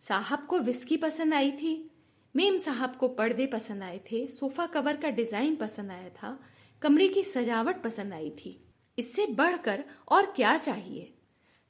साहब 0.00 0.46
को 0.46 0.58
विस्की 0.58 0.96
पसंद 0.96 1.34
आई 1.34 1.50
थी, 1.52 1.90
मेम 2.34 2.58
साहब 2.58 2.96
को 2.96 3.08
पर्दे 3.08 3.46
पसंद 3.46 3.82
आए 3.82 4.00
थे 4.12 4.26
सोफा 4.26 4.66
कवर 4.66 4.96
का 4.96 5.10
डिज़ाइन 5.10 5.56
पसंद 5.56 5.90
आया 5.90 6.08
था, 6.08 6.38
कमरे 6.82 7.08
की 7.08 7.22
सजावट 7.22 7.82
पसंद 7.82 8.12
आई 8.12 8.30
थी। 8.30 8.58
इससे 8.98 9.26
बढ़कर 9.26 9.84
और 10.08 10.26
क्या 10.26 10.56
चाहिए? 10.56 11.12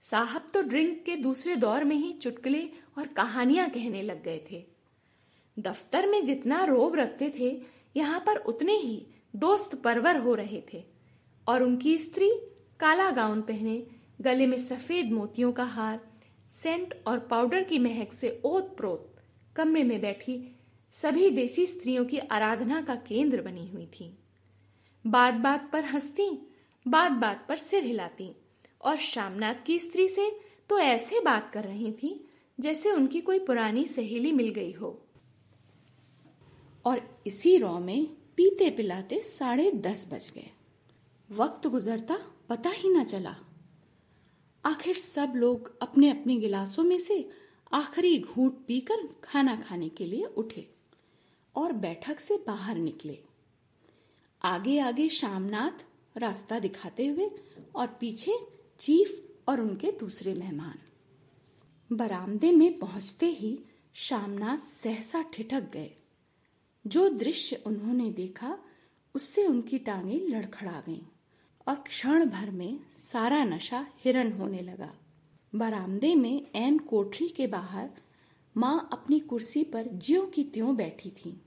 साहब 0.02 0.46
तो 0.54 0.62
ड्रिंक 0.62 1.02
के 1.06 1.16
दूसरे 1.16 1.56
दौर 1.56 1.84
में 1.84 1.96
ही 1.96 2.12
चुटकुले 2.12 2.70
और 2.98 3.06
कहानियाँ 3.06 3.70
कहने 3.70 4.02
लग 4.02 4.22
गए 4.22 4.46
थे। 4.50 4.64
दफ्तर 5.58 6.06
में 6.06 6.24
जितना 6.24 6.64
रोब 6.64 6.96
रखते 6.96 7.32
थे, 7.38 7.62
यहाँ 7.96 8.20
पर 8.20 8.36
उतने 8.36 8.72
ही 8.72 9.06
दोस्त 9.36 9.74
परवर 9.74 10.16
हो 10.16 10.34
रहे 10.34 10.62
थे। 10.72 10.84
और 11.48 11.62
उनकी 11.62 11.98
स्त्री, 11.98 12.30
काला 12.80 13.10
गाउन 13.10 13.40
पहने, 13.42 13.86
गले 14.20 14.46
में 14.46 14.58
सफ़ेद 14.58 15.12
मोतियों 15.12 15.52
का 15.52 15.64
हार, 15.64 16.00
सेंट 16.48 16.94
और 17.06 17.18
पाउडर 17.18 17.62
की 17.62 17.78
महक 17.78 18.12
से 18.12 18.40
ओत 18.44 18.76
प्रोत 18.76 19.16
कमरे 19.56 19.82
में 19.82 20.00
बैठी 20.00 20.56
सभी 20.90 21.30
देसी 21.30 21.66
स्त्रियों 21.66 22.04
की 22.04 22.18
आराधना 22.18 22.80
का 22.80 22.94
केंद्र 22.94 23.42
बनी 23.42 23.68
हुई 23.68 23.86
थी। 23.86 24.18
बात 25.06 25.34
बात 25.34 25.70
पर 25.72 25.84
हंसती 25.84 26.52
बात 26.88 27.12
बात 27.12 27.46
पर 27.48 27.56
सिर 27.56 27.84
हिलाती। 27.84 28.32
और 28.82 28.96
शामनाथ 28.96 29.54
की 29.66 29.78
स्त्री 29.78 30.08
से 30.08 30.40
तो 30.68 30.78
ऐसे 30.78 31.20
बात 31.20 31.50
कर 31.52 31.64
रही 31.64 31.92
थी, 31.92 32.28
जैसे 32.60 32.90
उनकी 32.90 33.20
कोई 33.20 33.38
पुरानी 33.38 33.86
सहेली 33.86 34.32
मिल 34.32 34.48
गई 34.48 34.72
हो। 34.72 35.02
और 36.84 37.22
इसी 37.26 37.56
रॉ 37.56 37.78
में 37.78 38.06
पीते 38.36 38.70
पिलाते 38.70 39.20
साढ़े 39.20 39.70
दस 39.70 40.10
बज 40.12 40.32
गए। 40.34 40.50
वक्त 41.30 41.66
गुजरता, 41.66 42.18
पता 42.48 42.70
ही 42.70 42.88
ना 42.88 43.04
चला। 43.04 43.36
आखिर 44.64 44.94
सब 44.94 45.32
लोग 45.36 45.78
अपने 45.82 46.10
अपने 46.10 46.36
गिलासों 46.36 46.84
में 46.84 46.98
से 46.98 47.28
आखिरी 47.72 48.18
घूट 48.18 48.64
पीकर 48.66 49.08
खाना 49.24 49.56
खाने 49.56 49.88
के 49.88 50.06
लिए 50.06 50.24
उठे 50.24 50.68
और 51.56 51.72
बैठक 51.72 52.20
से 52.20 52.44
बाहर 52.46 52.76
निकले। 52.76 53.18
आगे 54.42 54.78
आगे 54.78 55.08
शामनाथ 55.08 55.84
रास्ता 56.16 56.58
दिखाते 56.58 57.06
हुए 57.06 57.30
और 57.74 57.86
पीछे 58.00 58.38
चीफ 58.80 59.22
और 59.48 59.60
उनके 59.60 59.90
दूसरे 59.90 60.34
मेहमान। 60.34 60.78
बरामदे 61.90 62.52
में 62.52 62.78
पहुँचते 62.78 63.26
ही 63.26 63.58
शामनाथ 63.94 64.64
सहसा 64.64 65.22
ठिठक 65.34 65.70
गए। 65.72 65.90
जो 66.84 67.08
दृश्य 67.08 67.62
उन्होंने 67.66 68.10
देखा, 68.10 68.58
उससे 69.14 69.46
उनकी 69.46 69.78
टांगे 69.78 70.18
लड़खड़ा 70.18 70.82
गईं 70.86 71.00
और 71.66 71.74
क्षण 71.74 72.24
भर 72.24 72.50
में 72.50 72.78
सारा 72.98 73.44
नशा 73.44 73.86
हिरन 74.04 74.32
होने 74.32 74.60
लगा। 74.60 74.92
बरामदे 75.52 76.14
में 76.14 76.46
एन 76.54 76.78
कोठरी 76.78 77.28
के 77.28 77.46
बाहर 77.46 77.90
माँ 78.56 78.88
अपनी 78.92 79.18
कुर्सी 79.20 79.62
पर 79.64 79.88
ज्यो 79.94 80.26
की 80.26 80.44
त्यों 80.44 80.76
बैठी 80.76 81.10
थी, 81.10 81.40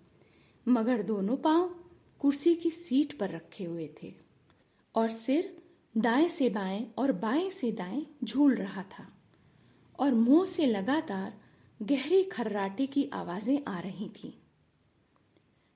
मगर 0.67 1.03
दोनों 1.03 1.37
पाँव 1.37 1.75
कुर्सी 2.21 2.55
की 2.55 2.69
सीट 2.69 3.17
पर 3.17 3.29
रखे 3.29 3.63
हुए 3.63 3.89
थे। 4.03 4.13
और 4.95 5.09
सिर 5.09 5.55
दाएँ 5.97 6.27
से 6.27 6.49
बाएँ 6.49 6.85
और 6.97 7.11
बाएँ 7.11 7.49
से 7.49 7.71
दाएँ 7.71 8.05
झूल 8.23 8.55
रहा 8.55 8.83
था 8.83 9.07
और 9.99 10.13
मुँह 10.13 10.45
से 10.45 10.65
लगातार 10.65 11.33
गहरी 11.79 12.23
खर्राटे 12.23 12.85
की 12.85 13.09
आवाज़ें 13.13 13.59
आ 13.67 13.79
रही 13.79 14.09
थीं। 14.09 14.31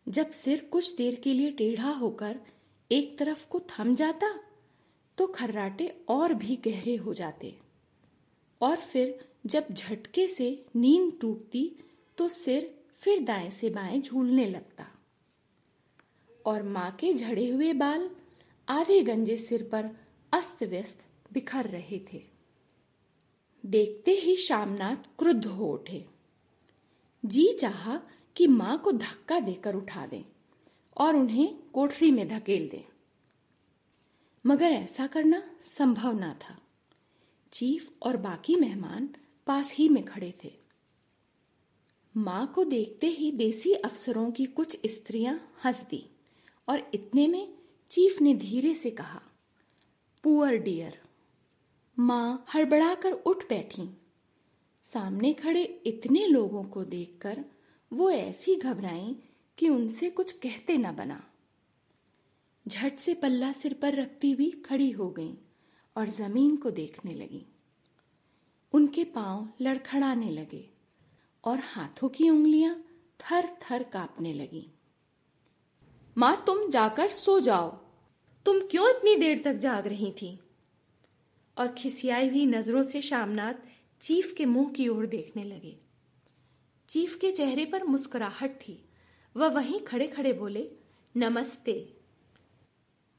जब 0.08 0.30
सिर 0.32 0.70
कुछ 0.72 0.96
देर 0.96 1.16
के 1.24 1.34
लिए 1.34 1.52
टेढ़ा 1.52 1.90
होकर 1.90 2.40
एक 2.92 3.18
तरफ़ 3.20 3.48
को 3.48 3.60
थम 3.70 3.96
जाता 3.96 4.34
तो 5.18 5.28
खर्राटे 5.28 5.88
और 6.10 6.34
भी 6.34 6.56
गहरे 6.56 6.96
हो 6.96 7.14
जाते 7.14 7.56
और 8.62 8.76
फिर 8.78 9.20
जब 9.46 9.68
झटके 9.72 10.28
से 10.28 10.66
नींद 10.76 11.12
टूटती 11.22 11.70
तो 12.18 12.28
सिर 12.30 12.74
फिर 12.98 13.24
दाएँ 13.24 13.50
से 13.50 13.70
बाएँ 13.70 14.02
झूलने 14.02 14.46
लगता 14.46 14.88
और 16.46 16.64
माँ 16.64 16.92
के 16.92 17.14
झड़े 17.14 17.50
हुए 17.50 17.74
बाल 17.74 18.10
आधे 18.68 19.02
गंजे 19.02 19.38
सिर 19.38 19.70
पर 19.72 19.90
अस्त 20.34 20.64
व्यस्त 20.64 21.06
बिखर 21.34 21.66
रहे 21.66 22.00
थे। 22.14 22.24
देखते 23.66 24.12
ही 24.12 24.36
शामनाथ 24.36 24.96
क्रुद्ध 24.96 25.46
हो 25.46 25.74
उठे। 25.74 26.06
जी 27.26 27.54
चाहा 27.62 28.02
कि 28.36 28.48
माँ 28.48 28.78
को 28.78 28.92
धक्का 28.92 29.40
देकर 29.40 29.76
उठा 29.76 30.06
दें 30.06 30.24
और 30.98 31.16
उन्हें 31.16 31.58
कोठरी 31.74 32.12
में 32.12 32.28
धकेल 32.28 32.70
दें। 32.70 32.84
मगर 34.46 34.72
ऐसा 34.72 35.08
करना 35.08 35.44
संभव 35.62 36.20
ना 36.20 36.34
था। 36.34 36.62
चीफ 37.52 37.92
और 38.02 38.18
बाकी 38.18 38.56
मेहमान 38.56 39.10
पास 39.48 39.74
ही 39.74 39.90
में 39.90 40.06
खड़े 40.06 40.34
थे। 40.44 40.54
माँ 42.18 42.52
को 42.56 42.64
देखते 42.64 43.08
ही 43.08 43.32
देसी 43.32 43.74
अफसरों 43.74 44.32
की 44.32 44.46
कुछ 44.46 44.80
स्त्रियाँ 44.86 45.54
हंस 45.66 45.88
दी 45.90 46.10
और 46.70 46.92
इतने 46.94 47.28
में 47.28 47.54
चीफ 47.94 48.22
ने 48.22 48.34
धीरे 48.34 48.74
से 48.76 48.92
कहा, 48.92 49.22
पुअर 50.24 50.56
डियर, 50.56 50.98
माँ 52.00 52.46
हड़बड़ाकर 52.54 53.12
उठ 53.12 53.44
बैठी। 53.50 53.90
सामने 54.84 55.34
खड़े 55.34 55.64
इतने 55.64 56.26
लोगों 56.28 56.64
को 56.64 56.84
देखकर 56.84 57.44
वो 57.94 58.10
ऐसी 58.12 58.56
घबराई 58.56 59.16
कि 59.58 59.70
उनसे 59.70 60.10
कुछ 60.10 60.32
कहते 60.32 60.78
न 60.78 60.96
बना। 60.96 61.24
झट 62.68 62.98
से 63.00 63.14
पल्ला 63.14 63.52
सिर 63.52 63.74
पर 63.74 63.94
रखती 63.94 64.32
हुई 64.32 64.50
खड़ी 64.52 64.92
हो 64.92 65.10
गई 65.10 65.38
और 65.96 66.10
ज़मीन 66.10 66.58
को 66.58 66.72
देखने 66.72 67.14
लगी। 67.14 67.46
उनके 68.74 69.04
पाँव 69.04 69.48
लड़खड़ाने 69.62 70.32
लगे 70.32 70.70
और 71.44 71.60
हाथों 71.60 72.10
की 72.10 72.30
उंगलियाँ 72.30 72.76
थर 73.20 73.50
थर 73.62 73.84
कांपने 73.84 74.34
लगी। 74.34 74.68
माँ, 76.18 76.44
तुम 76.48 76.70
जाकर 76.70 77.12
सो 77.12 77.40
जाओ। 77.40 77.83
तुम 78.46 78.60
क्यों 78.60 78.90
इतनी 78.90 79.16
देर 79.16 79.42
तक 79.46 79.54
जाग 79.54 79.88
रही 79.88 80.12
थी? 80.12 80.40
और 81.58 81.68
खिसियाई 81.68 82.30
हुई 82.30 82.46
नज़रों 82.46 82.84
से 82.84 83.02
शामनाथ 83.02 83.54
चीफ 84.02 84.34
के 84.38 84.46
मुँह 84.46 84.72
की 84.72 84.88
ओर 84.88 85.06
देखने 85.06 85.44
लगे। 85.44 85.78
चीफ 86.90 87.18
के 87.18 87.32
चेहरे 87.32 87.66
पर 87.66 87.84
मुस्कुराहट 87.84 88.52
थी। 88.52 88.86
वह 89.38 89.48
वहीं 89.48 89.80
खड़े 89.80 90.08
खड़े 90.08 90.34
बोले, 90.34 90.72
नमस्ते। 91.18 91.94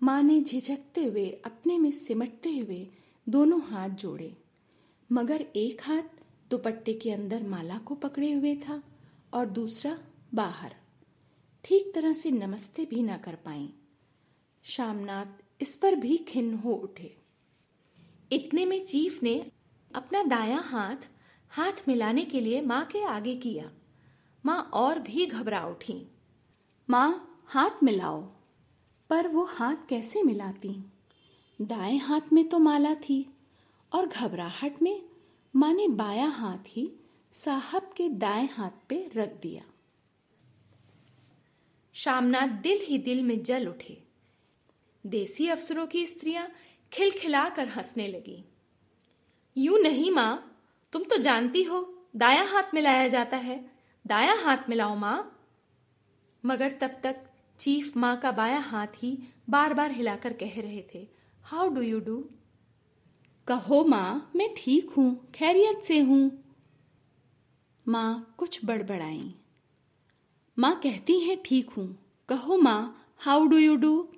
माँ 0.02 0.22
ने 0.22 0.40
झिझकते 0.40 1.04
हुए, 1.04 1.30
अपने 1.44 1.78
में 1.78 1.90
सिमटते 1.90 2.58
हुए 2.58 2.88
दोनों 3.28 3.62
हाथ 3.62 3.88
जोड़े। 3.88 4.36
मगर 5.12 5.40
एक 5.56 5.82
हाथ 5.82 6.02
दुपट्टे 6.50 6.94
के 6.94 7.10
अंदर 7.10 7.42
माला 7.42 7.78
को 7.78 7.94
पकड़े 7.94 8.32
हुए 8.32 8.56
था 8.56 8.82
और 9.32 9.46
दूसरा 9.46 9.98
बाहर। 10.34 10.74
ठीक 11.64 11.92
तरह 11.94 12.12
से 12.12 12.30
नमस्ते 12.30 12.84
भी 12.84 13.02
ना 13.02 13.16
कर 13.16 13.34
पाई। 13.34 13.70
शामनाथ 14.64 15.26
इस 15.60 15.76
पर 15.76 15.94
भी 15.94 16.16
खिन्न 16.16 16.54
हो 16.54 16.72
उठे। 16.72 17.16
इतने 18.32 18.64
में 18.64 18.84
चीफ 18.84 19.22
ने 19.22 19.50
अपना 19.94 20.22
दाया 20.22 20.58
हाथ 20.58 20.96
हाथ 21.50 21.72
मिलाने 21.88 22.24
के 22.24 22.40
लिए 22.40 22.60
माँ 22.60 22.84
के 22.84 23.04
आगे 23.04 23.36
किया। 23.36 23.70
माँ 24.46 24.70
और 24.74 24.98
भी 24.98 25.26
घबरा 25.26 25.66
उठी। 25.66 26.06
माँ, 26.90 27.42
हाथ 27.46 27.70
मिलाओ। 27.82 28.20
पर 29.10 29.28
वो 29.28 29.44
हाथ 29.44 29.76
कैसे 29.88 30.22
मिलाती? 30.22 30.84
दाएँ 31.62 31.98
हाथ 31.98 32.20
में 32.32 32.48
तो 32.48 32.58
माला 32.58 32.94
थी 32.94 33.34
और 33.92 34.06
घबराहट 34.06 34.82
में 34.82 35.02
माँ 35.56 35.72
ने 35.72 35.88
बाया 35.88 36.26
हाथ 36.26 36.58
ही 36.66 36.92
साहब 37.32 37.90
के 37.96 38.08
दाएँ 38.08 38.48
हाथ 38.52 38.70
पे 38.88 39.10
रख 39.16 39.40
दिया। 39.42 39.62
शामनाथ 41.92 42.48
दिल 42.48 42.78
ही 42.82 42.98
दिल 42.98 43.22
में 43.22 43.42
जल 43.42 43.68
उठे। 43.68 44.03
देसी 45.04 45.48
अफसरों 45.48 45.86
की 45.86 46.06
स्त्रियाँ 46.06 46.48
खिलखिलाकर 46.92 47.68
हंसने 47.68 48.08
लगी। 48.08 48.44
यू 49.56 49.76
नहीं 49.76 50.10
माँ, 50.10 50.62
तुम 50.92 51.02
तो 51.02 51.16
जानती 51.16 51.62
हो, 51.62 52.06
दाया 52.16 52.42
हाथ 52.42 52.74
मिलाया 52.74 53.08
जाता 53.08 53.36
है। 53.36 53.64
दाया 54.06 54.34
हाथ 54.34 54.68
मिलाओ 54.68 54.96
माँ। 54.96 55.30
मगर 56.44 56.72
तब 56.72 57.00
तक 57.02 57.24
चीफ 57.60 57.96
माँ 57.96 58.16
का 58.16 58.32
बाया 58.32 58.58
हाथ 58.58 58.86
ही 58.96 59.18
बार 59.50 59.74
बार 59.74 59.90
हिलाकर 59.90 60.32
कह 60.32 60.60
रहे 60.60 60.84
थे, 60.94 61.06
हाउ 61.44 61.68
डू 61.68 61.80
यू 61.80 62.00
डू? 62.00 62.24
कहो 63.46 63.84
माँ, 63.84 64.30
मैं 64.36 64.48
ठीक 64.56 64.90
हूँ, 64.90 65.32
खैरियत 65.34 65.82
से 65.84 65.98
हूँ। 65.98 66.30
माँ 67.88 68.34
कुछ 68.38 68.64
बड़बड़ाई। 68.64 69.34
माँ 70.58 70.74
कहती 70.82 71.18
हैं 71.20 71.36
ठीक 71.44 71.70
हूँ। 71.70 71.86
कहो 72.28 72.56
माँ, 72.56 73.06
हाउ 73.18 73.46
डू 73.46 73.58
यू 73.58 73.76
डू? 73.76 74.13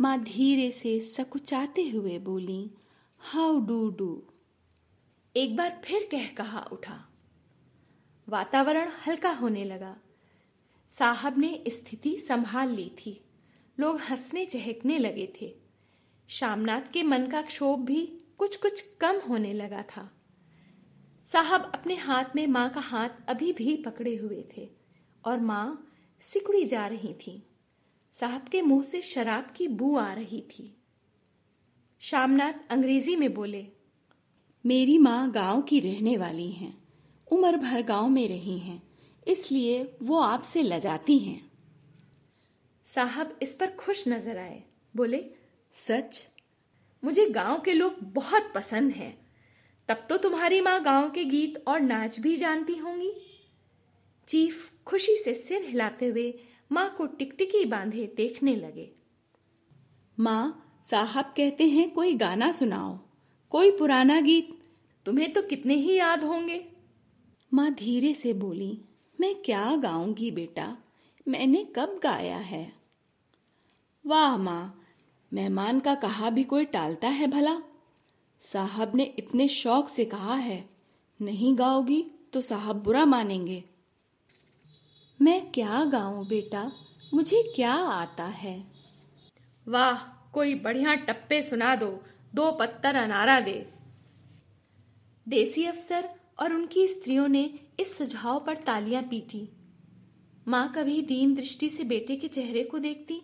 माँ 0.00 0.24
धीरे 0.24 0.70
से 0.70 1.00
सकुचाते 1.00 1.88
हुए 1.88 2.18
बोली, 2.18 2.70
हाउ 3.18 3.60
डू 3.60 3.90
डू? 3.90 4.22
एक 5.36 5.56
बार 5.56 5.82
फिर 5.84 6.08
कह 6.12 6.28
कहा 6.28 6.60
उठा। 6.72 7.08
वातावरण 8.28 8.90
हल्का 9.06 9.30
होने 9.30 9.64
लगा। 9.64 9.96
साहब 10.90 11.38
ने 11.38 11.64
स्थिति 11.68 12.18
संभाल 12.18 12.70
ली 12.70 12.92
थी। 12.98 13.24
लोग 13.80 14.00
हंसने 14.00 14.46
चहकने 14.46 14.98
लगे 14.98 15.32
थे। 15.40 15.56
श्यामनाथ 16.28 16.82
के 16.92 17.02
मन 17.02 17.26
का 17.26 17.42
क्षोभ 17.42 17.80
भी 17.80 18.20
कुछ 18.38 18.56
कुछ 18.56 18.80
कम 19.00 19.20
होने 19.28 19.52
लगा 19.52 19.82
था। 19.82 20.12
साहब 21.26 21.70
अपने 21.74 21.94
हाथ 21.94 22.24
में 22.36 22.46
माँ 22.46 22.70
का 22.70 22.80
हाथ 22.80 23.08
अभी 23.28 23.52
भी 23.52 23.76
पकड़े 23.76 24.16
हुए 24.16 24.44
थे 24.56 24.68
और 25.24 25.40
माँ 25.40 25.92
सिकुड़ी 26.20 26.64
जा 26.64 26.86
रही 26.86 27.14
थी। 27.14 27.42
साहब 28.16 28.48
के 28.48 28.60
मुँह 28.62 28.82
से 28.82 29.00
शराब 29.02 29.52
की 29.56 29.66
बू 29.68 29.96
आ 29.96 30.12
रही 30.12 30.40
थी। 30.40 30.76
शामनाथ 32.02 32.52
अंग्रेज़ी 32.70 33.16
में 33.16 33.34
बोले, 33.34 33.66
मेरी 34.64 34.98
माँ 34.98 35.30
गाँव 35.30 35.62
की 35.62 35.80
रहने 35.80 36.16
वाली 36.16 36.50
हैं, 36.50 36.72
उम्र 37.28 37.56
भर 37.56 37.82
गाँव 37.82 38.08
में 38.08 38.28
रही 38.28 38.58
हैं, 38.58 38.82
इसलिए 39.26 39.82
वो 40.02 40.18
आपसे 40.18 40.62
लजाती 40.62 41.18
हैं। 41.18 41.50
साहब 42.86 43.38
इस 43.42 43.54
पर 43.54 43.70
खुश 43.70 44.08
नज़र 44.08 44.38
आए, 44.38 44.62
बोले, 44.94 45.24
सच? 45.72 46.26
मुझे 47.02 47.28
गाँव 47.30 47.60
के 47.60 47.72
लोग 47.72 48.02
बहुत 48.02 48.52
पसंद 48.54 48.92
हैं। 48.92 49.16
तब 49.88 50.06
तो 50.08 50.16
तुम्हारी 50.16 50.60
माँ 50.60 50.80
गाँव 50.82 51.10
के 51.10 51.24
गीत 51.24 51.62
और 51.68 51.80
नाच 51.80 52.20
भी 52.20 52.36
जानती 52.36 52.76
होंगी। 52.76 53.12
चीफ 54.28 54.70
खुशी 54.86 55.16
से 55.16 55.34
सिर 55.34 55.64
हिलाते 55.64 56.06
हुए 56.06 56.32
माँ 56.70 56.88
को 56.98 57.06
टिकटिकी 57.06 57.64
बांधे 57.64 58.06
देखने 58.16 58.56
लगे। 58.56 58.90
माँ 60.18 60.78
साहब 60.82 61.24
कहते 61.36 61.68
हैं 61.68 61.90
कोई 61.90 62.14
गाना 62.14 62.52
सुनाओ। 62.52 62.98
कोई 63.50 63.70
पुराना 63.70 64.20
गीत। 64.20 64.58
तुम्हें 65.06 65.32
तो 65.32 65.42
कितने 65.42 65.74
ही 65.74 65.96
याद 65.96 66.24
होंगे। 66.24 66.64
माँ 67.54 67.70
धीरे 67.74 68.14
से 68.14 68.32
बोली 68.32 68.78
मैं 69.20 69.34
क्या 69.34 69.76
गाऊँगी 69.76 70.30
बेटा? 70.30 70.76
मैंने 71.28 71.64
कब 71.76 72.00
गाया 72.02 72.36
है? 72.36 72.72
वाह 74.06 74.36
माँ 74.36 74.82
मेहमान 75.32 75.80
का 75.80 75.94
कहा 75.94 76.30
भी 76.30 76.44
कोई 76.44 76.64
टालता 76.64 77.08
है 77.08 77.26
भला। 77.26 77.58
साहब 78.40 78.94
ने 78.94 79.04
इतने 79.18 79.48
शौक 79.48 79.88
से 79.88 80.04
कहा 80.04 80.34
है 80.34 80.68
नहीं 81.20 81.58
गाओगी 81.58 82.04
तो 82.32 82.40
साहब 82.40 82.82
बुरा 82.82 83.04
मानेंगे। 83.04 83.64
मैं 85.20 85.52
क्या 85.52 85.84
गाऊं 85.84 86.26
बेटा? 86.26 86.72
मुझे 87.14 87.52
क्या 87.56 87.72
आता 87.72 88.24
है? 88.24 88.64
वाह 89.68 90.02
कोई 90.32 90.54
बढ़िया 90.54 90.94
टप्पे 90.94 91.42
सुना 91.42 91.76
दो 91.76 92.02
दो 92.34 92.52
पत्तर 92.52 92.96
अनारा 92.96 93.40
दे। 93.40 93.72
देसी 95.28 95.64
अफसर 95.64 96.08
और 96.38 96.52
उनकी 96.52 96.88
स्त्रियों 96.88 97.28
ने 97.28 97.58
इस 97.80 97.98
सुझाव 97.98 98.40
पर 98.40 98.56
तालियाँ 98.56 99.02
पीटी। 99.02 99.48
माँ 100.48 100.72
कभी 100.76 101.02
दीन 101.02 101.34
दृष्टि 101.34 101.68
से 101.68 101.84
बेटे 101.84 102.16
के 102.16 102.28
चेहरे 102.28 102.64
को 102.64 102.78
देखती 102.78 103.20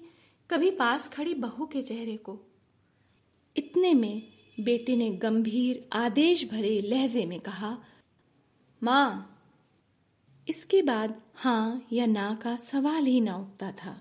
कभी 0.50 0.70
पास 0.70 1.08
खड़ी 1.08 1.34
बहू 1.34 1.66
के 1.66 1.82
चेहरे 1.82 2.16
को। 2.16 2.38
इतने 3.56 3.94
में 3.94 4.22
बेटे 4.60 4.96
ने 4.96 5.10
गंभीर 5.10 5.88
आदेश 5.92 6.50
भरे 6.50 6.80
लहजे 6.80 7.26
में 7.26 7.40
कहा 7.40 7.78
माँ 8.82 9.31
इसके 10.48 10.82
बाद 10.82 11.22
हाँ 11.34 11.86
या 11.92 12.06
ना 12.06 12.38
का 12.42 12.56
सवाल 12.56 13.04
ही 13.04 13.20
ना 13.20 13.36
उठता 13.36 13.72
था। 13.72 14.00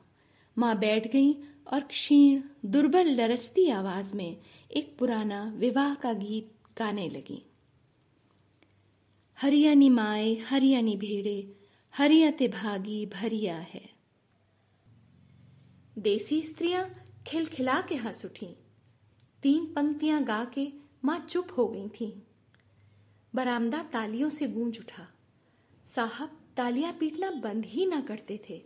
माँ 0.57 0.79
बैठ 0.79 1.11
गई 1.11 1.33
और 1.73 1.81
क्षीण, 1.81 2.41
दुर्बल 2.65 3.07
लरसती 3.07 3.69
आवाज़ 3.69 4.15
में 4.15 4.37
एक 4.71 4.95
पुराना 4.99 5.53
विवाह 5.57 5.95
का 5.95 6.13
गीत 6.13 6.51
गाने 6.77 7.09
लगी। 7.09 7.45
हरियानी 9.41 9.89
माए 9.89 10.35
हरियानी 10.35 10.97
भेड़े 10.97 11.55
हरिया 11.95 12.31
ते 12.31 12.47
भागी 12.47 13.05
भरिया 13.05 13.55
है। 13.55 13.89
देसी 15.99 16.41
स्त्रियाँ 16.41 16.89
खिलखिला 17.27 17.81
के 17.81 17.95
हंस 17.95 18.25
उठी। 18.25 18.55
तीन 19.43 19.73
पंक्तियाँ 19.73 20.23
गा 20.23 20.45
के 20.45 20.67
माँ 21.05 21.27
चुप 21.29 21.47
हो 21.57 21.67
गई 21.67 21.89
थी। 21.89 22.23
बरामदा 23.35 23.83
तालियों 23.83 24.29
से 24.29 24.47
गूंज 24.47 24.79
उठा। 24.79 25.07
साहब 25.95 26.39
तालियाँ 26.57 26.93
पीटना 26.93 27.31
बंद 27.31 27.65
ही 27.65 27.85
ना 27.85 28.01
करते 28.01 28.41
थे। 28.49 28.63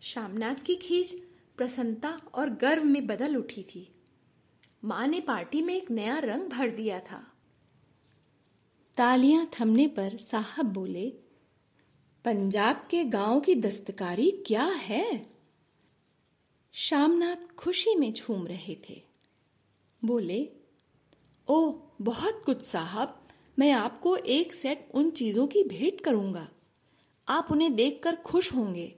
शामनाथ 0.00 0.54
की 0.54 0.76
खींच 0.76 1.12
प्रसन्नता 1.56 2.20
और 2.34 2.50
गर्व 2.50 2.84
में 2.84 3.06
बदल 3.06 3.36
उठी 3.36 3.62
थी। 3.62 3.92
माँ 4.84 5.06
ने 5.06 5.20
पार्टी 5.20 5.62
में 5.62 5.74
एक 5.74 5.90
नया 5.90 6.18
रंग 6.18 6.42
भर 6.42 6.70
दिया 6.70 7.00
था। 7.00 7.32
तालियाँ 8.96 9.50
थमने 9.60 9.86
पर 9.86 10.16
साहब 10.16 10.66
बोले, 10.66 11.10
पंजाब 12.24 12.86
के 12.90 13.04
गाँव 13.04 13.40
की 13.40 13.54
दस्तकारी 13.54 14.30
क्या 14.30 14.64
है? 14.64 15.26
शामनाथ 16.72 17.54
खुशी 17.54 17.94
में 17.94 18.12
झूम 18.12 18.46
रहे 18.46 18.76
थे। 18.88 19.02
बोले 20.04 20.52
ओ 21.48 21.78
बहुत 22.00 22.42
कुछ 22.46 22.62
साहब। 22.62 23.21
मैं 23.58 23.72
आपको 23.72 24.16
एक 24.16 24.52
सेट 24.52 24.88
उन 24.94 25.10
चीज़ों 25.10 25.46
की 25.46 25.62
भेंट 25.64 26.00
करूँगा। 26.00 26.48
आप 27.28 27.48
उन्हें 27.50 27.74
देखकर 27.74 28.16
खुश 28.16 28.54
होंगे। 28.54 28.94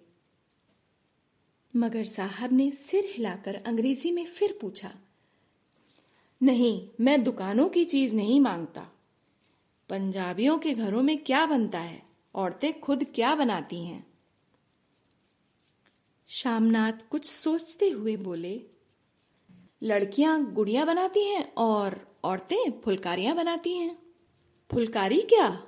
मगर 1.76 2.04
साहब 2.04 2.52
ने 2.52 2.70
सिर 2.70 3.04
हिलाकर 3.04 3.54
अंग्रेज़ी 3.54 4.12
में 4.12 4.24
फिर 4.24 4.58
पूछा, 4.60 4.94
नहीं, 6.42 6.88
मैं 7.00 7.24
दुकानों 7.24 7.68
की 7.68 7.84
चीज़ 7.84 8.16
नहीं 8.16 8.40
माँगता। 8.40 8.86
पंजाबियों 9.88 10.58
के 10.58 10.74
घरों 10.74 11.02
में 11.02 11.24
क्या 11.24 11.46
बनता 11.46 11.80
है? 11.80 12.02
औरतें 12.34 12.80
खुद 12.80 13.04
क्या 13.14 13.34
बनाती 13.34 13.84
हैं? 13.84 14.06
शामनाथ 16.28 17.08
कुछ 17.10 17.24
सोचते 17.24 17.88
हुए 17.88 18.16
बोले, 18.16 18.60
लड़कियाँ 19.82 20.52
गुड़िया 20.52 20.84
बनाती 20.84 21.24
हैं 21.24 21.54
और 21.54 22.18
औरतें 22.24 22.80
फुलकारियाँ 22.80 23.36
बनाती 23.36 23.76
हैं। 23.76 24.03
फुलकारी 24.70 25.20
क्या? 25.20 25.66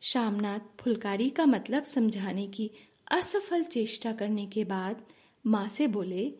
शामनाथ 0.00 0.60
फुलकारी 0.80 1.30
का 1.30 1.46
मतलब 1.46 1.82
समझाने 1.82 2.46
की 2.46 2.70
असफल 3.10 3.64
चेष्टा 3.64 4.12
करने 4.12 4.46
के 4.46 4.64
बाद 4.64 5.04
माँ 5.46 5.68
से 5.68 5.86
बोले, 5.86 6.34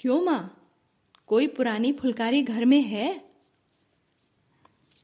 क्यों 0.00 0.22
माँ? 0.22 0.70
कोई 1.26 1.46
पुरानी 1.46 1.92
फुलकारी 1.92 2.42
घर 2.42 2.64
में 2.64 2.82
है? 2.82 3.24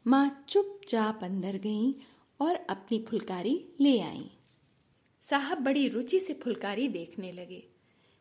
माँ 0.06 0.44
चुपचाप 0.48 1.20
अंदर 1.22 1.56
गईं 1.56 1.92
और 2.40 2.54
अपनी 2.54 3.04
फुलकारी 3.08 3.68
ले 3.80 4.00
आई। 4.00 4.30
साहब 5.20 5.58
बड़ी 5.58 5.88
रुचि 5.88 6.18
से 6.18 6.34
फुलकारी 6.34 6.88
देखने 6.88 7.32
लगे। 7.32 7.68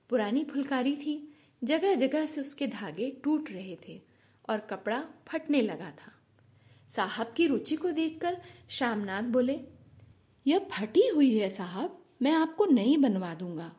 पुरानी 0.09 0.43
फुलकारी 0.43 0.95
थी 0.95 1.35
जगह 1.63 1.95
जगह 1.95 2.25
से 2.25 2.41
उसके 2.41 2.67
धागे 2.67 3.11
टूट 3.23 3.51
रहे 3.51 3.77
थे 3.87 4.01
और 4.49 4.59
कपड़ा 4.59 5.03
फटने 5.27 5.61
लगा 5.61 5.91
था। 5.91 6.13
साहब 6.89 7.33
की 7.37 7.47
रुचि 7.47 7.75
को 7.75 7.91
देखकर 7.91 8.37
शामनाथ 8.69 9.23
बोले, 9.23 9.59
यह 10.45 10.67
फटी 10.71 11.07
हुई 11.07 11.37
है 11.37 11.49
साहब, 11.49 11.97
मैं 12.21 12.31
आपको 12.31 12.65
नई 12.65 12.97
बनवा 12.97 13.33
दूँगा। 13.35 13.71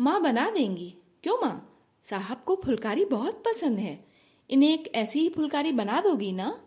माँ 0.00 0.20
बना 0.22 0.50
देंगी। 0.50 0.94
क्यों 1.22 1.38
माँ? 1.42 1.68
साहब 2.04 2.42
को 2.46 2.60
फुलकारी 2.64 3.04
बहुत 3.04 3.42
पसंद 3.46 3.78
है। 3.78 4.04
इन्हें 4.50 4.72
एक 4.74 4.94
ऐसी 4.94 5.20
ही 5.20 5.28
फुलकारी 5.28 5.72
बना 5.72 6.00
दोगी 6.00 6.32
ना? 6.32 6.60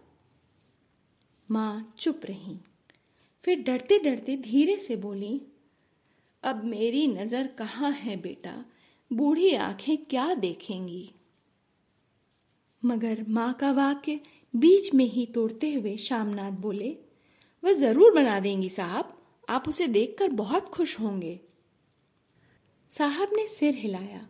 माँ 1.50 1.96
चुप 2.00 2.22
रही। 2.26 2.60
फिर 3.44 3.64
डरते 3.64 4.00
डरते 4.00 4.38
धीरे 4.38 4.78
से 4.78 4.96
बोली, 4.96 5.42
अब 6.44 6.64
मेरी 6.64 7.08
नज़र 7.08 7.48
कहाँ 7.48 7.92
है 7.92 8.16
बेटा? 8.18 8.66
बूढ़ी 9.12 9.54
आँखें 9.56 9.98
क्या 9.98 10.34
देखेंगी? 10.34 11.12
मगर 12.84 13.26
माँ 13.30 13.54
का 13.54 13.72
वाक्य 13.72 14.20
बीच 14.56 14.94
में 14.94 15.06
ही 15.06 15.26
तोड़ते 15.26 15.74
हुए 15.74 15.98
शामनाथ 15.98 16.52
बोले 16.52 16.98
वह 17.64 17.74
ज़रूर 17.74 18.14
बना 18.14 18.40
देंगी 18.40 18.70
साहब 18.70 19.18
आप 19.50 19.68
उसे 19.68 19.88
देखकर 19.88 20.28
बहुत 20.28 20.70
खुश 20.70 21.00
होंगे. 21.00 21.40
साहब 22.90 23.30
ने 23.34 23.46
सिर 23.46 23.76
हिलाया 23.76 24.28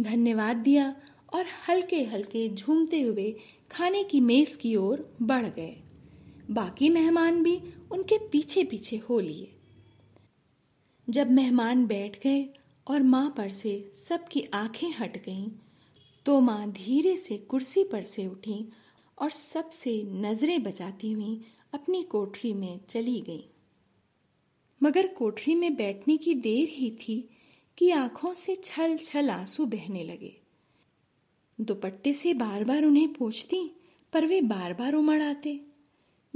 धन्यवाद 0.00 0.56
दिया 0.56 0.96
और 1.34 1.44
हल्के 1.68 2.04
हल्के 2.04 2.48
झूमते 2.48 3.00
हुए 3.00 3.36
खाने 3.70 4.04
की 4.04 4.20
मेज 4.20 4.56
की 4.56 4.76
ओर 4.76 5.16
बढ़ 5.22 5.46
गए। 5.46 5.76
बाकी 6.50 6.88
मेहमान 6.88 7.42
भी 7.42 7.60
उनके 7.90 8.18
पीछे 8.18 8.64
पीछे 8.64 8.96
हो 8.96 9.20
लिए। 9.20 9.54
जब 11.10 11.30
मेहमान 11.30 11.86
बैठ 11.86 12.22
गए 12.22 12.48
और 12.86 13.02
माँ 13.02 13.34
पर 13.36 13.48
से 13.48 13.90
सबकी 13.94 14.42
आँखें 14.54 14.88
हट 14.90 15.24
गईं, 15.24 15.48
तो 16.26 16.40
माँ 16.40 16.70
धीरे 16.70 17.16
से 17.16 17.36
कुर्सी 17.36 17.84
पर 17.84 18.02
से 18.02 18.26
उठी 18.26 18.68
और 19.20 19.30
सबसे 19.30 20.02
नज़रें 20.02 20.62
बचाती 20.62 21.12
हुई 21.12 21.40
अपनी 21.74 22.02
कोठरी 22.02 22.52
में 22.52 22.80
चली 22.88 23.20
गई। 23.20 23.44
मगर 24.82 25.06
कोठरी 25.06 25.54
में 25.54 25.76
बैठने 25.76 26.16
की 26.16 26.34
देर 26.34 26.68
ही 26.68 26.90
थी 26.90 27.28
कि 27.78 27.90
आँखों 27.90 28.34
से 28.34 28.56
छल 28.64 28.96
छल 28.96 29.30
आँसू 29.30 29.66
बहने 29.66 30.04
लगे। 30.04 30.40
दुपट्टे 31.60 32.12
से 32.12 32.34
बार 32.34 32.64
बार 32.64 32.84
उन्हें 32.84 33.12
पूछती, 33.12 33.70
पर 34.12 34.26
वे 34.26 34.40
बार 34.40 34.74
बार 34.74 34.94
उमड़ 34.94 35.22
आते, 35.22 35.60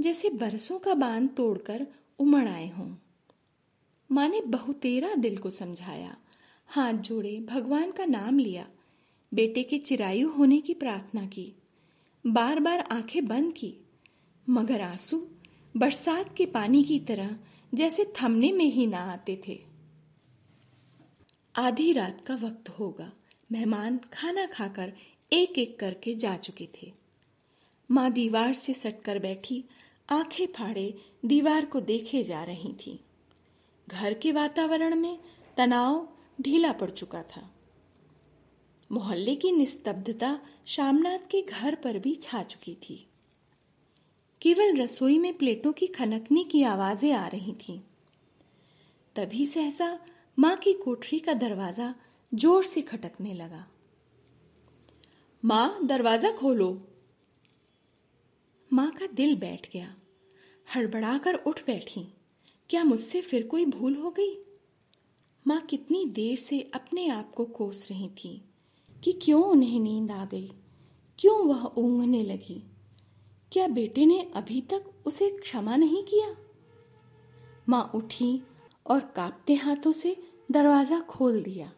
जैसे 0.01 0.29
बरसों 0.29 0.79
का 0.79 0.93
बाँध 0.93 1.29
तोड़कर 1.29 1.87
उमड़ 2.19 2.47
आए 2.47 2.69
हों। 2.69 2.95
माँ 4.11 4.27
ने 4.27 4.41
बहुतेरा 4.41 5.15
दिल 5.15 5.37
को 5.37 5.49
समझाया, 5.49 6.17
हाथ 6.67 6.93
जोड़े 6.93 7.39
भगवान 7.39 7.91
का 7.91 8.05
नाम 8.05 8.39
लिया, 8.39 8.67
बेटे 9.33 9.63
के 9.63 9.77
चिरायु 9.77 10.29
होने 10.29 10.61
की 10.61 10.73
प्रार्थना 10.73 11.25
की। 11.25 11.53
बार 12.27 12.59
बार 12.59 12.79
आँखें 12.79 13.27
बंद 13.27 13.53
की। 13.53 13.75
मगर 14.49 14.81
आँसू 14.81 15.27
बरसात 15.77 16.33
के 16.33 16.45
पानी 16.45 16.83
की 16.83 16.99
तरह 16.99 17.37
जैसे 17.73 18.13
थमने 18.21 18.51
में 18.51 18.65
ही 18.65 18.87
ना 18.87 18.97
आते 18.97 19.41
थे। 19.47 19.59
आधी 21.55 21.93
रात 21.93 22.21
का 22.27 22.35
वक्त 22.35 22.69
होगा। 22.69 23.11
मेहमान 23.51 23.99
खाना 24.13 24.45
खाकर 24.45 24.93
एक 25.33 25.59
एक 25.59 25.79
करके 25.79 26.15
जा 26.15 26.37
चुके 26.37 26.69
थे। 26.81 26.93
माँ 27.91 28.11
दीवार 28.11 28.53
से 28.53 28.73
सटकर 28.73 29.19
बैठी 29.19 29.63
आँखें 30.09 30.47
फाड़े 30.47 30.97
दीवार 31.25 31.65
को 31.65 31.79
देखे 31.79 32.23
जा 32.23 32.43
रही 32.43 32.73
थी। 32.73 32.99
घर 33.89 34.13
के 34.13 34.31
वातावरण 34.31 34.95
में 34.95 35.19
तनाव 35.57 36.09
ढीला 36.41 36.71
पड़ 36.71 36.89
चुका 36.89 37.23
था। 37.23 37.52
मोहल्ले 38.93 39.35
की 39.35 39.51
निस्तब्धता 39.51 40.39
शामनाथ 40.65 41.19
के 41.31 41.41
घर 41.41 41.75
पर 41.75 41.99
भी 41.99 42.15
छा 42.15 42.43
चुकी 42.43 42.75
थी। 42.75 43.07
केवल 44.41 44.77
रसोई 44.77 45.17
में 45.17 45.37
प्लेटों 45.37 45.71
की 45.73 45.87
खनकने 45.87 46.43
की 46.43 46.63
आवाज़ें 46.63 47.13
आ 47.13 47.27
रही 47.27 47.53
थीं। 47.53 47.79
तभी 49.15 49.45
सहसा 49.45 49.99
माँ 50.39 50.55
की 50.55 50.73
कोठरी 50.73 51.19
का 51.19 51.33
दरवाज़ा 51.33 51.95
ज़ोर 52.33 52.63
से 52.63 52.81
खटकने 52.81 53.33
लगा। 53.33 53.67
माँ, 55.45 55.79
दरवाज़ा 55.83 56.31
खोलो। 56.31 56.87
माँ 58.71 58.91
का 58.91 59.07
दिल 59.07 59.35
बैठ 59.35 59.69
गया। 59.73 59.95
हड़बड़ाकर 60.75 61.35
उठ 61.35 61.59
बैठी। 61.59 62.07
क्या 62.69 62.83
मुझसे 62.83 63.21
फिर 63.21 63.47
कोई 63.47 63.65
भूल 63.65 63.95
हो 63.95 64.11
गई? 64.11 64.37
माँ 65.47 65.61
कितनी 65.61 66.05
देर 66.05 66.37
से 66.37 66.71
अपने 66.73 67.07
आप 67.07 67.33
को 67.33 67.45
कोस 67.45 67.87
रही 67.91 68.09
थी। 68.09 68.41
कि 69.03 69.11
क्यों 69.11 69.43
उन्हें 69.43 69.79
नींद 69.79 70.11
आ 70.11 70.25
गई? 70.25 70.51
क्यों 71.19 71.47
वह 71.47 71.71
ऊँघने 71.77 72.23
लगी? 72.23 72.63
क्या 73.51 73.67
बेटे 73.67 74.05
ने 74.05 74.31
अभी 74.35 74.61
तक 74.61 74.83
उसे 75.05 75.29
क्षमा 75.29 75.75
नहीं 75.75 76.03
किया? 76.03 76.35
माँ 77.69 77.91
उठी 77.95 78.41
और 78.87 78.99
कांपते 78.99 79.53
हाथों 79.53 79.91
से 79.91 80.23
दरवाज़ा 80.51 80.99
खोल 80.99 81.43
दिया। 81.43 81.71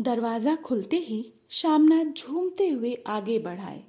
दरवाज़ा 0.00 0.56
खुलते 0.56 0.96
ही 0.96 1.32
शामनाथ 1.48 2.04
झूमते 2.04 2.68
हुए 2.68 2.94
आगे 3.06 3.38
बढ़ाए 3.38 3.84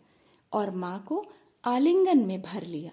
और 0.54 0.72
माँ 0.72 1.06
को 1.08 1.26
आलिंगन 1.65 2.17
में 2.17 2.41
भर 2.41 2.63
लिया। 2.63 2.91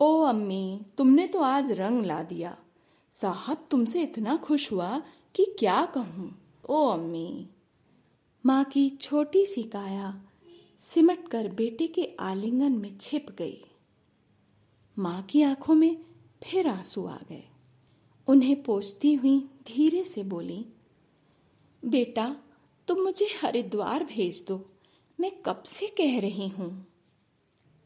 ओ 0.00 0.20
अम्मी, 0.20 0.86
तुमने 0.98 1.26
तो 1.26 1.40
आज 1.40 1.72
रंग 1.72 2.04
ला 2.04 2.22
दिया। 2.22 2.58
साहब, 3.12 3.66
तुमसे 3.70 4.02
इतना 4.02 4.36
खुश 4.36 4.72
हुआ 4.72 5.02
कि 5.34 5.56
क्या 5.58 5.84
कहूँ? 5.84 6.42
ओ 6.68 6.88
अम्मी 6.88 7.48
माँ 8.46 8.64
की 8.64 8.90
छोटी 8.90 9.46
सी 9.46 9.62
काया 9.62 10.24
सिमट 10.78 11.28
कर 11.28 11.48
बेटे 11.48 11.86
के 11.86 12.16
आलिंगन 12.20 12.72
में 12.72 12.98
छिप 12.98 13.26
गई। 13.30 13.64
माँ 14.98 15.22
की 15.22 15.42
आँखों 15.42 15.74
में 15.74 16.04
फिर 16.44 16.68
आँसू 16.68 17.06
आ 17.06 17.16
गए। 17.16 17.44
उन्हें 18.26 18.62
पोछती 18.62 19.14
हुई 19.14 19.38
धीरे 19.40 20.04
से 20.04 20.22
बोली, 20.22 20.66
बेटा, 21.84 22.36
तुम 22.88 23.00
मुझे 23.00 23.26
हरिद्वार 23.42 24.04
भेज 24.04 24.44
दो। 24.48 24.70
मैं 25.20 25.32
कब 25.46 25.62
से 25.62 25.86
कह 25.86 26.20
रही 26.20 26.48
हूँ? 26.48 26.86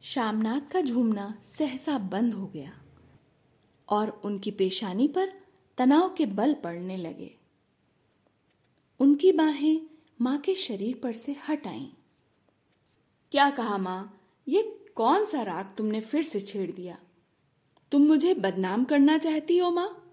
शामनाथ 0.03 0.73
का 0.73 0.81
झूमना 0.81 1.39
सहसा 1.43 1.99
बंद 1.99 2.35
हो 2.35 2.47
गया 2.47 2.83
और 3.89 4.21
उनकी 4.25 4.51
पेशानी 4.51 5.09
पर 5.09 5.33
तनाव 5.79 6.15
के 6.15 6.27
बल 6.27 6.55
पड़ने 6.55 6.97
लगे। 6.97 7.35
उनकी 9.01 9.33
बाहें 9.33 9.88
माँ 10.21 10.39
के 10.39 10.55
शरीर 10.55 11.01
पर 11.03 11.13
से 11.13 11.37
हट 11.49 11.67
आईं। 11.67 11.87
क्या 13.33 13.51
कहा 13.51 13.79
माँ? 13.79 14.21
ये 14.49 14.87
कौन 14.95 15.25
सा 15.25 15.43
राग 15.43 15.71
तुमने 15.77 16.01
फिर 16.01 16.23
से 16.23 16.41
छेड़ 16.41 16.71
दिया? 16.71 16.99
तुम 17.93 18.03
मुझे 18.03 18.35
बदनाम 18.35 18.85
करना 18.85 19.19
चाहती 19.19 19.59
हो 19.59 19.71
माँ? 19.71 20.13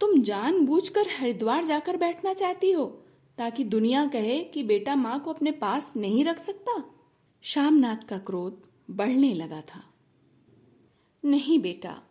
तुम 0.00 0.22
जानबूझकर 0.22 1.08
हरिद्वार 1.08 1.64
जाकर 1.64 1.96
बैठना 1.96 2.34
चाहती 2.34 2.72
हो, 2.72 3.04
ताकि 3.38 3.64
दुनिया 3.64 4.06
कहे 4.06 4.44
कि 4.44 4.62
बेटा 4.62 4.94
माँ 4.94 5.20
को 5.20 5.32
अपने 5.32 5.50
पास 5.50 5.96
नहीं 5.96 6.24
रख 6.24 6.38
सकता? 6.38 6.84
श्यामनाथ 7.42 8.08
का 8.08 8.18
क्रोध 8.18 8.62
बढ़ने 8.90 9.34
लगा 9.34 9.60
था। 9.60 9.84
नहीं 11.24 11.58
बेटा, 11.58 12.02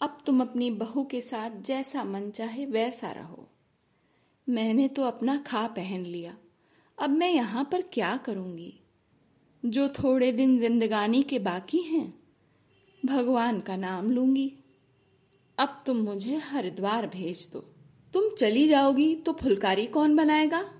अब 0.00 0.18
तुम 0.26 0.40
अपनी 0.40 0.70
बहू 0.70 1.04
के 1.04 1.20
साथ 1.20 1.50
जैसा 1.50 2.04
मन 2.04 2.30
चाहे 2.30 2.66
वैसा 2.66 3.10
रहो। 3.10 3.48
मैंने 4.48 4.88
तो 4.88 5.02
अपना 5.02 5.38
खा 5.38 5.66
पहन 5.66 6.02
लिया। 6.02 6.36
अब 7.00 7.10
मैं 7.10 7.30
यहाँ 7.30 7.68
पर 7.72 7.82
क्या 7.82 8.16
करूँगी? 8.16 8.80
जो 9.64 9.88
थोड़े 9.88 10.32
दिन 10.32 10.58
जिंदगानी 10.58 11.22
के 11.22 11.38
बाकी 11.38 11.78
हैं, 11.78 12.18
भगवान 13.06 13.60
का 13.60 13.76
नाम 13.76 14.10
लूँगी। 14.10 14.52
अब 15.58 15.82
तुम 15.86 15.96
मुझे 15.96 16.36
हरिद्वार 16.36 17.06
भेज 17.06 17.50
दो। 17.52 17.60
तुम 18.12 18.34
चली 18.34 18.66
जाओगी 18.66 19.14
तो 19.14 19.32
फुलकारी 19.32 19.86
कौन 19.86 20.16
बनाएगा? 20.16 20.72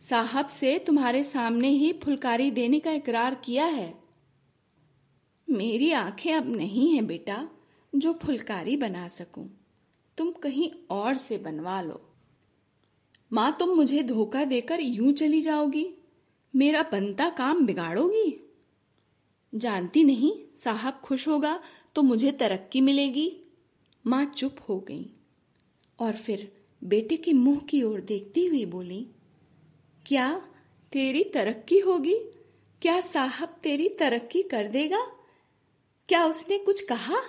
साहब 0.00 0.46
से 0.46 0.78
तुम्हारे 0.78 1.24
सामने 1.24 1.68
ही 1.68 1.92
फुलकारी 1.92 2.50
देने 2.50 2.80
का 2.80 2.90
इकरार 2.90 3.34
किया 3.34 3.66
है। 3.66 3.98
मेरी 5.50 5.92
आँखें 5.92 6.34
अब 6.34 6.56
नहीं 6.56 6.94
है 6.94 7.02
बेटा, 7.02 7.48
जो 7.94 8.12
फुलकारी 8.12 8.76
बना 8.76 9.08
सकूँ। 9.08 9.60
तुम 10.16 10.30
कहीं 10.30 10.70
और 10.90 11.14
से 11.14 11.38
बनवा 11.38 11.80
लो। 11.80 12.09
माँ, 13.32 13.56
तुम 13.58 13.68
मुझे 13.68 14.02
धोखा 14.02 14.44
देकर 14.44 14.80
यूँ 14.80 15.12
चली 15.12 15.40
जाओगी? 15.40 15.86
मेरा 16.54 16.82
बनता 16.82 17.28
काम 17.30 17.66
बिगाड़ोगी? 17.66 18.50
जानती 19.52 20.04
नहीं, 20.04 20.32
साहब 20.56 21.00
खुश 21.04 21.28
होगा 21.28 21.60
तो 21.94 22.02
मुझे 22.02 22.32
तरक्की 22.32 22.80
मिलेगी। 22.80 23.32
माँ 24.06 24.24
चुप 24.26 24.56
हो 24.68 24.78
गई 24.80 25.06
और 25.98 26.12
फिर 26.12 26.50
बेटे 26.84 27.16
के 27.16 27.32
मुँह 27.32 27.58
की 27.60 27.82
ओर 27.82 28.00
देखती 28.00 28.46
हुई 28.46 28.64
बोली, 28.64 29.06
क्या 30.06 30.30
तेरी 30.92 31.24
तरक्की 31.24 31.78
होगी? 31.78 32.14
क्या 32.82 33.00
साहब 33.00 33.56
तेरी 33.62 33.88
तरक्की 33.88 34.42
कर 34.42 34.68
देगा? 34.68 35.00
क्या 36.08 36.24
उसने 36.26 36.58
कुछ 36.58 36.80
कहा? 36.80 37.20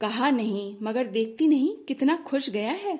कहा 0.00 0.30
नहीं, 0.30 0.76
मगर 0.82 1.06
देखती 1.06 1.46
नहीं 1.46 1.76
कितना 1.76 2.16
खुश 2.16 2.50
गया 2.50 2.72
है। 2.72 2.98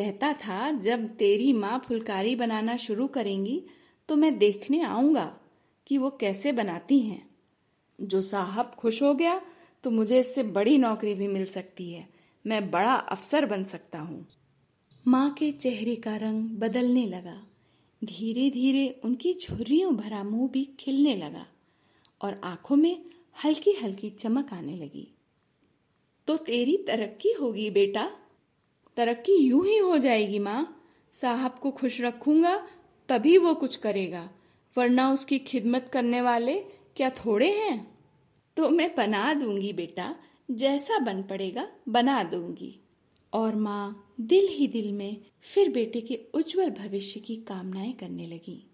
कहता 0.00 0.32
था, 0.32 0.70
जब 0.72 1.06
तेरी 1.16 1.52
माँ 1.52 1.78
फुलकारी 1.78 2.34
बनाना 2.36 2.76
शुरू 2.78 3.06
करेंगी 3.06 3.62
तो 4.08 4.16
मैं 4.16 4.36
देखने 4.38 4.82
आऊँगा 4.82 5.24
कि 5.86 5.98
वो 5.98 6.10
कैसे 6.10 6.52
बनाती 6.52 6.98
हैं। 7.00 7.28
जो 7.98 8.20
साहब 8.22 8.70
खुश 8.78 9.02
हो 9.02 9.12
गया 9.14 9.40
तो 9.84 9.90
मुझे 9.90 10.18
इससे 10.20 10.42
बड़ी 10.42 10.76
नौकरी 10.78 11.14
भी 11.14 11.26
मिल 11.28 11.44
सकती 11.46 11.90
है। 11.90 12.08
मैं 12.44 12.70
बड़ा 12.70 12.94
अफसर 12.94 13.46
बन 13.46 13.64
सकता 13.64 13.98
हूँ। 13.98 14.26
माँ 15.06 15.30
के 15.30 15.50
चेहरे 15.52 15.96
का 15.96 16.16
रंग 16.16 16.48
बदलने 16.58 17.06
लगा। 17.06 17.36
धीरे 18.02 18.48
धीरे 18.50 18.88
उनकी 19.04 19.34
झुर्रियों 19.34 19.94
भरा 19.96 20.22
मुँह 20.24 20.48
भी 20.48 20.64
खिलने 20.80 21.14
लगा 21.16 21.46
और 22.20 22.40
आँखों 22.44 22.76
में 22.76 23.04
हल्की 23.44 23.72
हल्की 23.72 24.10
चमक 24.10 24.52
आने 24.52 24.76
लगी। 24.76 25.06
तो 26.28 26.36
तेरी 26.36 26.76
तरक्की 26.86 27.32
होगी 27.32 27.70
बेटा 27.70 28.10
तरक्की 28.96 29.32
यूँ 29.32 29.66
ही 29.66 29.76
हो 29.76 29.98
जाएगी, 29.98 30.38
माँ। 30.38 30.76
साहब 31.12 31.58
को 31.62 31.70
खुश 31.70 32.00
रखूँगा, 32.00 32.68
तभी 33.08 33.38
वो 33.38 33.54
कुछ 33.54 33.76
करेगा। 33.76 34.30
वरना 34.76 35.12
उसकी 35.12 35.38
खिदमत 35.38 35.90
करने 35.92 36.20
वाले 36.20 36.54
क्या 36.96 37.10
थोड़े 37.10 37.50
हैं? 37.50 37.98
तो 38.56 38.68
मैं 38.68 38.94
बना 38.96 39.34
दूँगी 39.34 39.72
बेटा, 39.72 40.16
जैसा 40.50 40.98
बन 40.98 41.22
पड़ेगा 41.22 41.68
बना 41.88 42.22
दूँगी। 42.22 42.80
और 43.32 43.56
माँ 43.56 44.14
दिल 44.20 44.48
ही 44.48 44.66
दिल 44.66 44.92
में 44.92 45.16
फिर 45.42 45.68
बेटे 45.68 46.00
के 46.00 46.20
उज्जवल 46.34 46.70
भविष्य 46.70 47.20
की 47.20 47.36
कामनाएँ 47.36 47.92
करने 47.92 48.26
लगी। 48.26 48.70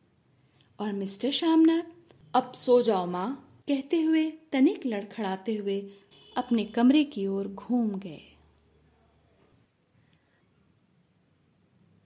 और 0.80 0.92
मिस्टर 0.92 1.30
श्यामनाथ, 1.30 1.82
अब 2.34 2.52
सो 2.52 2.82
जाओ 2.82 3.06
माँ। 3.06 3.42
कहते 3.68 4.02
हुए 4.02 4.30
तनिक 4.30 4.86
लड़खड़ाते 4.86 5.54
हुए 5.54 5.90
अपने 6.36 6.64
कमरे 6.64 7.04
की 7.04 7.26
ओर 7.26 7.48
घूम 7.48 7.90
गए। 7.90 8.35